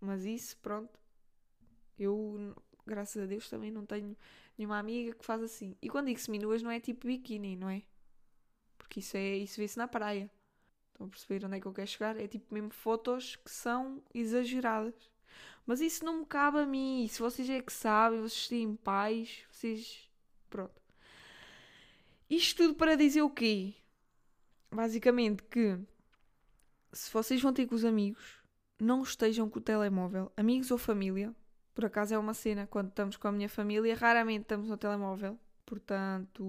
Mas 0.00 0.24
isso, 0.24 0.56
pronto. 0.58 0.98
Eu, 1.98 2.54
graças 2.86 3.22
a 3.22 3.26
Deus, 3.26 3.48
também 3.48 3.70
não 3.70 3.86
tenho 3.86 4.16
nenhuma 4.56 4.78
amiga 4.78 5.14
que 5.14 5.24
faz 5.24 5.42
assim. 5.42 5.76
E 5.80 5.88
quando 5.88 6.06
digo 6.06 6.18
seminuas, 6.18 6.62
não 6.62 6.70
é 6.70 6.80
tipo 6.80 7.06
biquíni, 7.06 7.56
não 7.56 7.68
é? 7.68 7.82
Porque 8.76 9.00
isso, 9.00 9.16
é, 9.16 9.36
isso 9.36 9.60
vê-se 9.60 9.78
na 9.78 9.88
praia. 9.88 10.30
Estão 10.92 11.06
a 11.06 11.10
perceber 11.10 11.44
onde 11.46 11.56
é 11.56 11.60
que 11.60 11.66
eu 11.66 11.72
quero 11.72 11.86
chegar? 11.88 12.16
É 12.16 12.26
tipo 12.28 12.52
mesmo 12.52 12.70
fotos 12.70 13.36
que 13.36 13.50
são 13.50 14.02
exageradas. 14.12 15.10
Mas 15.64 15.80
isso 15.80 16.04
não 16.04 16.20
me 16.20 16.26
cabe 16.26 16.58
a 16.58 16.66
mim. 16.66 17.06
Se 17.08 17.20
vocês 17.20 17.48
é 17.48 17.62
que 17.62 17.72
sabem, 17.72 18.20
vocês 18.20 18.48
têm 18.48 18.76
paz, 18.76 19.44
vocês. 19.50 20.10
Pronto. 20.50 20.82
Isto 22.28 22.64
tudo 22.64 22.74
para 22.74 22.96
dizer 22.96 23.22
o 23.22 23.30
quê? 23.30 23.74
Basicamente 24.72 25.42
que 25.44 25.78
se 26.92 27.12
vocês 27.12 27.40
vão 27.40 27.52
ter 27.52 27.66
com 27.66 27.74
os 27.74 27.84
amigos, 27.84 28.42
não 28.80 29.02
estejam 29.02 29.48
com 29.48 29.58
o 29.58 29.62
telemóvel. 29.62 30.32
Amigos 30.36 30.70
ou 30.70 30.78
família. 30.78 31.34
Por 31.74 31.84
acaso 31.84 32.14
é 32.14 32.18
uma 32.18 32.34
cena, 32.34 32.66
quando 32.66 32.88
estamos 32.88 33.16
com 33.16 33.28
a 33.28 33.32
minha 33.32 33.48
família, 33.48 33.94
raramente 33.94 34.42
estamos 34.42 34.68
no 34.68 34.76
telemóvel. 34.76 35.38
Portanto, 35.64 36.44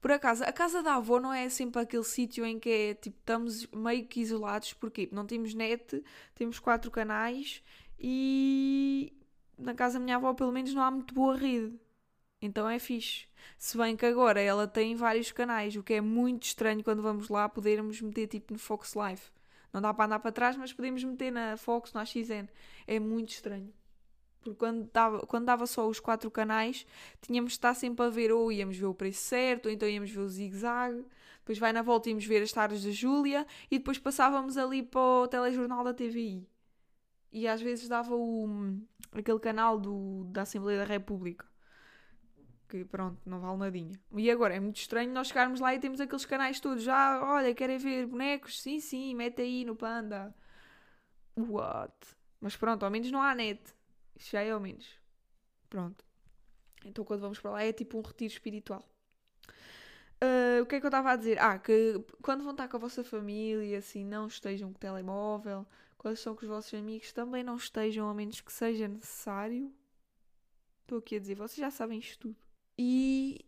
por 0.00 0.12
acaso, 0.12 0.44
a 0.44 0.52
casa 0.52 0.82
da 0.82 0.94
avó 0.94 1.20
não 1.20 1.32
é 1.32 1.48
sempre 1.50 1.82
aquele 1.82 2.04
sítio 2.04 2.44
em 2.46 2.58
que 2.58 2.70
é 2.70 2.94
tipo, 2.94 3.18
estamos 3.18 3.66
meio 3.66 4.06
que 4.06 4.20
isolados, 4.20 4.72
porque 4.72 5.08
não 5.12 5.26
temos 5.26 5.52
net, 5.52 6.02
temos 6.34 6.58
quatro 6.58 6.90
canais 6.90 7.62
e 7.98 9.12
na 9.58 9.74
casa 9.74 9.98
da 9.98 10.04
minha 10.04 10.16
avó 10.16 10.32
pelo 10.32 10.52
menos 10.52 10.72
não 10.72 10.82
há 10.82 10.90
muito 10.90 11.12
boa 11.12 11.36
rede. 11.36 11.78
Então 12.40 12.68
é 12.68 12.78
fixe. 12.78 13.26
Se 13.58 13.76
bem 13.76 13.96
que 13.96 14.06
agora 14.06 14.40
ela 14.40 14.66
tem 14.66 14.94
vários 14.94 15.30
canais, 15.32 15.76
o 15.76 15.82
que 15.82 15.94
é 15.94 16.00
muito 16.00 16.44
estranho 16.44 16.82
quando 16.82 17.02
vamos 17.02 17.28
lá 17.28 17.48
podermos 17.48 18.00
meter 18.00 18.26
tipo 18.26 18.52
no 18.52 18.58
Fox 18.58 18.94
Live. 18.94 19.22
Não 19.72 19.80
dá 19.80 19.94
para 19.94 20.06
andar 20.06 20.18
para 20.18 20.32
trás, 20.32 20.56
mas 20.56 20.72
podemos 20.72 21.04
meter 21.04 21.30
na 21.30 21.56
Fox, 21.56 21.92
na 21.92 22.04
XN. 22.04 22.48
É 22.86 22.98
muito 22.98 23.30
estranho. 23.30 23.72
Porque 24.40 24.58
quando 24.58 24.90
dava, 24.92 25.20
quando 25.26 25.44
dava 25.44 25.66
só 25.66 25.86
os 25.86 26.00
quatro 26.00 26.30
canais, 26.30 26.86
tínhamos 27.20 27.52
de 27.52 27.58
estar 27.58 27.74
sempre 27.74 28.04
a 28.06 28.08
ver, 28.08 28.32
ou 28.32 28.50
íamos 28.50 28.76
ver 28.76 28.86
o 28.86 28.94
preço 28.94 29.22
certo, 29.22 29.66
ou 29.66 29.72
então 29.72 29.88
íamos 29.88 30.10
ver 30.10 30.20
o 30.20 30.28
zigue-zague, 30.28 31.04
depois 31.40 31.58
vai 31.58 31.72
na 31.72 31.82
volta 31.82 32.08
íamos 32.08 32.24
ver 32.24 32.42
as 32.42 32.52
tardes 32.52 32.82
da 32.82 32.90
Júlia, 32.90 33.46
e 33.70 33.78
depois 33.78 33.98
passávamos 33.98 34.56
ali 34.56 34.82
para 34.82 35.00
o 35.00 35.28
telejornal 35.28 35.84
da 35.84 35.92
TVI. 35.92 36.48
E 37.32 37.46
às 37.46 37.60
vezes 37.60 37.86
dava 37.88 38.14
o, 38.14 38.78
aquele 39.12 39.38
canal 39.38 39.78
do, 39.78 40.24
da 40.32 40.42
Assembleia 40.42 40.78
da 40.80 40.84
República. 40.84 41.49
Que 42.70 42.84
pronto, 42.84 43.20
não 43.26 43.40
vale 43.40 43.58
nadinha. 43.58 44.00
E 44.12 44.30
agora 44.30 44.54
é 44.54 44.60
muito 44.60 44.76
estranho 44.76 45.12
nós 45.12 45.26
chegarmos 45.26 45.58
lá 45.58 45.74
e 45.74 45.80
temos 45.80 46.00
aqueles 46.00 46.24
canais 46.24 46.60
todos. 46.60 46.86
Ah, 46.86 47.20
olha, 47.20 47.52
querem 47.52 47.78
ver 47.78 48.06
bonecos? 48.06 48.62
Sim, 48.62 48.78
sim, 48.78 49.12
mete 49.12 49.42
aí 49.42 49.64
no 49.64 49.74
Panda. 49.74 50.32
What? 51.36 51.92
Mas 52.40 52.56
pronto, 52.56 52.84
ao 52.84 52.90
menos 52.90 53.10
não 53.10 53.20
há 53.20 53.34
net. 53.34 53.60
Isso 54.16 54.30
já 54.30 54.42
é 54.42 54.52
ao 54.52 54.60
menos. 54.60 54.88
Pronto. 55.68 56.04
Então 56.84 57.04
quando 57.04 57.22
vamos 57.22 57.40
para 57.40 57.50
lá 57.50 57.62
é 57.64 57.72
tipo 57.72 57.98
um 57.98 58.02
retiro 58.02 58.32
espiritual. 58.32 58.88
Uh, 60.22 60.62
o 60.62 60.66
que 60.66 60.76
é 60.76 60.80
que 60.80 60.86
eu 60.86 60.90
estava 60.90 61.10
a 61.10 61.16
dizer? 61.16 61.40
Ah, 61.40 61.58
que 61.58 62.00
quando 62.22 62.44
vão 62.44 62.52
estar 62.52 62.68
com 62.68 62.76
a 62.76 62.80
vossa 62.80 63.02
família, 63.02 63.78
assim, 63.78 64.04
não 64.04 64.28
estejam 64.28 64.72
com 64.72 64.78
telemóvel. 64.78 65.66
Quando 65.98 66.14
estão 66.14 66.36
com 66.36 66.42
os 66.42 66.48
vossos 66.48 66.72
amigos, 66.72 67.12
também 67.12 67.42
não 67.42 67.56
estejam, 67.56 68.08
a 68.08 68.14
menos 68.14 68.40
que 68.40 68.52
seja 68.52 68.86
necessário. 68.86 69.74
Estou 70.82 70.98
aqui 70.98 71.16
a 71.16 71.18
dizer, 71.18 71.34
vocês 71.34 71.58
já 71.58 71.70
sabem 71.70 71.98
isto 71.98 72.28
tudo. 72.28 72.49
E 72.82 73.44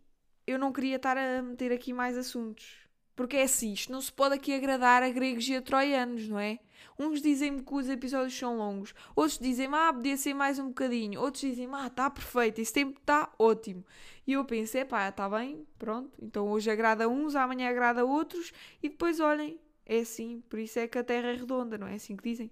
eu 0.47 0.59
não 0.59 0.71
queria 0.71 0.97
estar 0.97 1.16
a 1.16 1.40
meter 1.40 1.73
aqui 1.73 1.90
mais 1.90 2.18
assuntos. 2.18 2.77
Porque 3.16 3.38
é 3.38 3.45
assim, 3.45 3.73
isto 3.73 3.90
não 3.90 3.99
se 3.99 4.12
pode 4.12 4.35
aqui 4.35 4.55
agradar 4.55 5.03
a 5.03 5.09
gregos 5.09 5.49
e 5.49 5.57
a 5.57 5.62
troianos, 5.62 6.29
não 6.29 6.38
é? 6.38 6.59
Uns 6.99 7.23
dizem-me 7.23 7.62
que 7.62 7.75
os 7.75 7.88
episódios 7.88 8.38
são 8.38 8.59
longos, 8.59 8.95
outros 9.16 9.38
dizem-me, 9.38 9.75
ah, 9.75 9.90
podia 9.90 10.18
ser 10.18 10.35
mais 10.35 10.59
um 10.59 10.68
bocadinho, 10.68 11.18
outros 11.18 11.40
dizem-me, 11.40 11.75
ah, 11.75 11.87
está 11.87 12.11
perfeito, 12.11 12.61
esse 12.61 12.75
tempo 12.75 13.01
está 13.01 13.33
ótimo. 13.38 13.83
E 14.27 14.35
eu 14.35 14.45
pensei, 14.45 14.85
pá, 14.85 15.09
está 15.09 15.27
bem, 15.31 15.66
pronto, 15.79 16.11
então 16.23 16.51
hoje 16.51 16.71
agrada 16.71 17.09
uns, 17.09 17.35
amanhã 17.35 17.71
agrada 17.71 18.05
outros, 18.05 18.53
e 18.83 18.90
depois 18.90 19.18
olhem, 19.18 19.59
é 19.87 20.01
assim, 20.01 20.42
por 20.51 20.59
isso 20.59 20.79
é 20.79 20.87
que 20.87 20.99
a 20.99 21.05
Terra 21.05 21.29
é 21.29 21.37
redonda, 21.37 21.79
não 21.79 21.87
é 21.87 21.95
assim 21.95 22.16
que 22.16 22.29
dizem? 22.29 22.51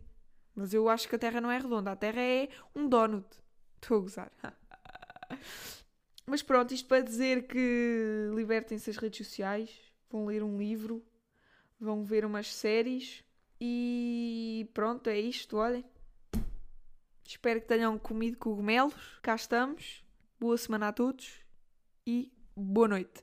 Mas 0.54 0.72
eu 0.72 0.88
acho 0.88 1.06
que 1.08 1.16
a 1.16 1.18
Terra 1.18 1.42
não 1.42 1.50
é 1.50 1.58
redonda, 1.58 1.92
a 1.92 1.96
Terra 1.96 2.22
é 2.22 2.48
um 2.74 2.88
donut. 2.88 3.26
Estou 3.82 3.98
a 3.98 4.00
gozar. 4.00 4.32
Mas 6.26 6.42
pronto, 6.42 6.72
isto 6.72 6.88
para 6.88 7.02
dizer 7.02 7.46
que 7.46 8.30
libertem-se 8.34 8.90
as 8.90 8.96
redes 8.96 9.26
sociais, 9.26 9.70
vão 10.08 10.26
ler 10.26 10.42
um 10.42 10.56
livro, 10.56 11.04
vão 11.78 12.04
ver 12.04 12.24
umas 12.24 12.52
séries 12.52 13.24
e 13.60 14.68
pronto, 14.72 15.08
é 15.08 15.18
isto, 15.18 15.56
olhem. 15.56 15.84
Espero 17.26 17.60
que 17.60 17.68
tenham 17.68 17.96
comido 17.98 18.36
cogumelos. 18.36 19.20
Cá 19.22 19.36
estamos. 19.36 20.04
Boa 20.38 20.56
semana 20.58 20.88
a 20.88 20.92
todos 20.92 21.40
e 22.06 22.32
boa 22.56 22.88
noite. 22.88 23.18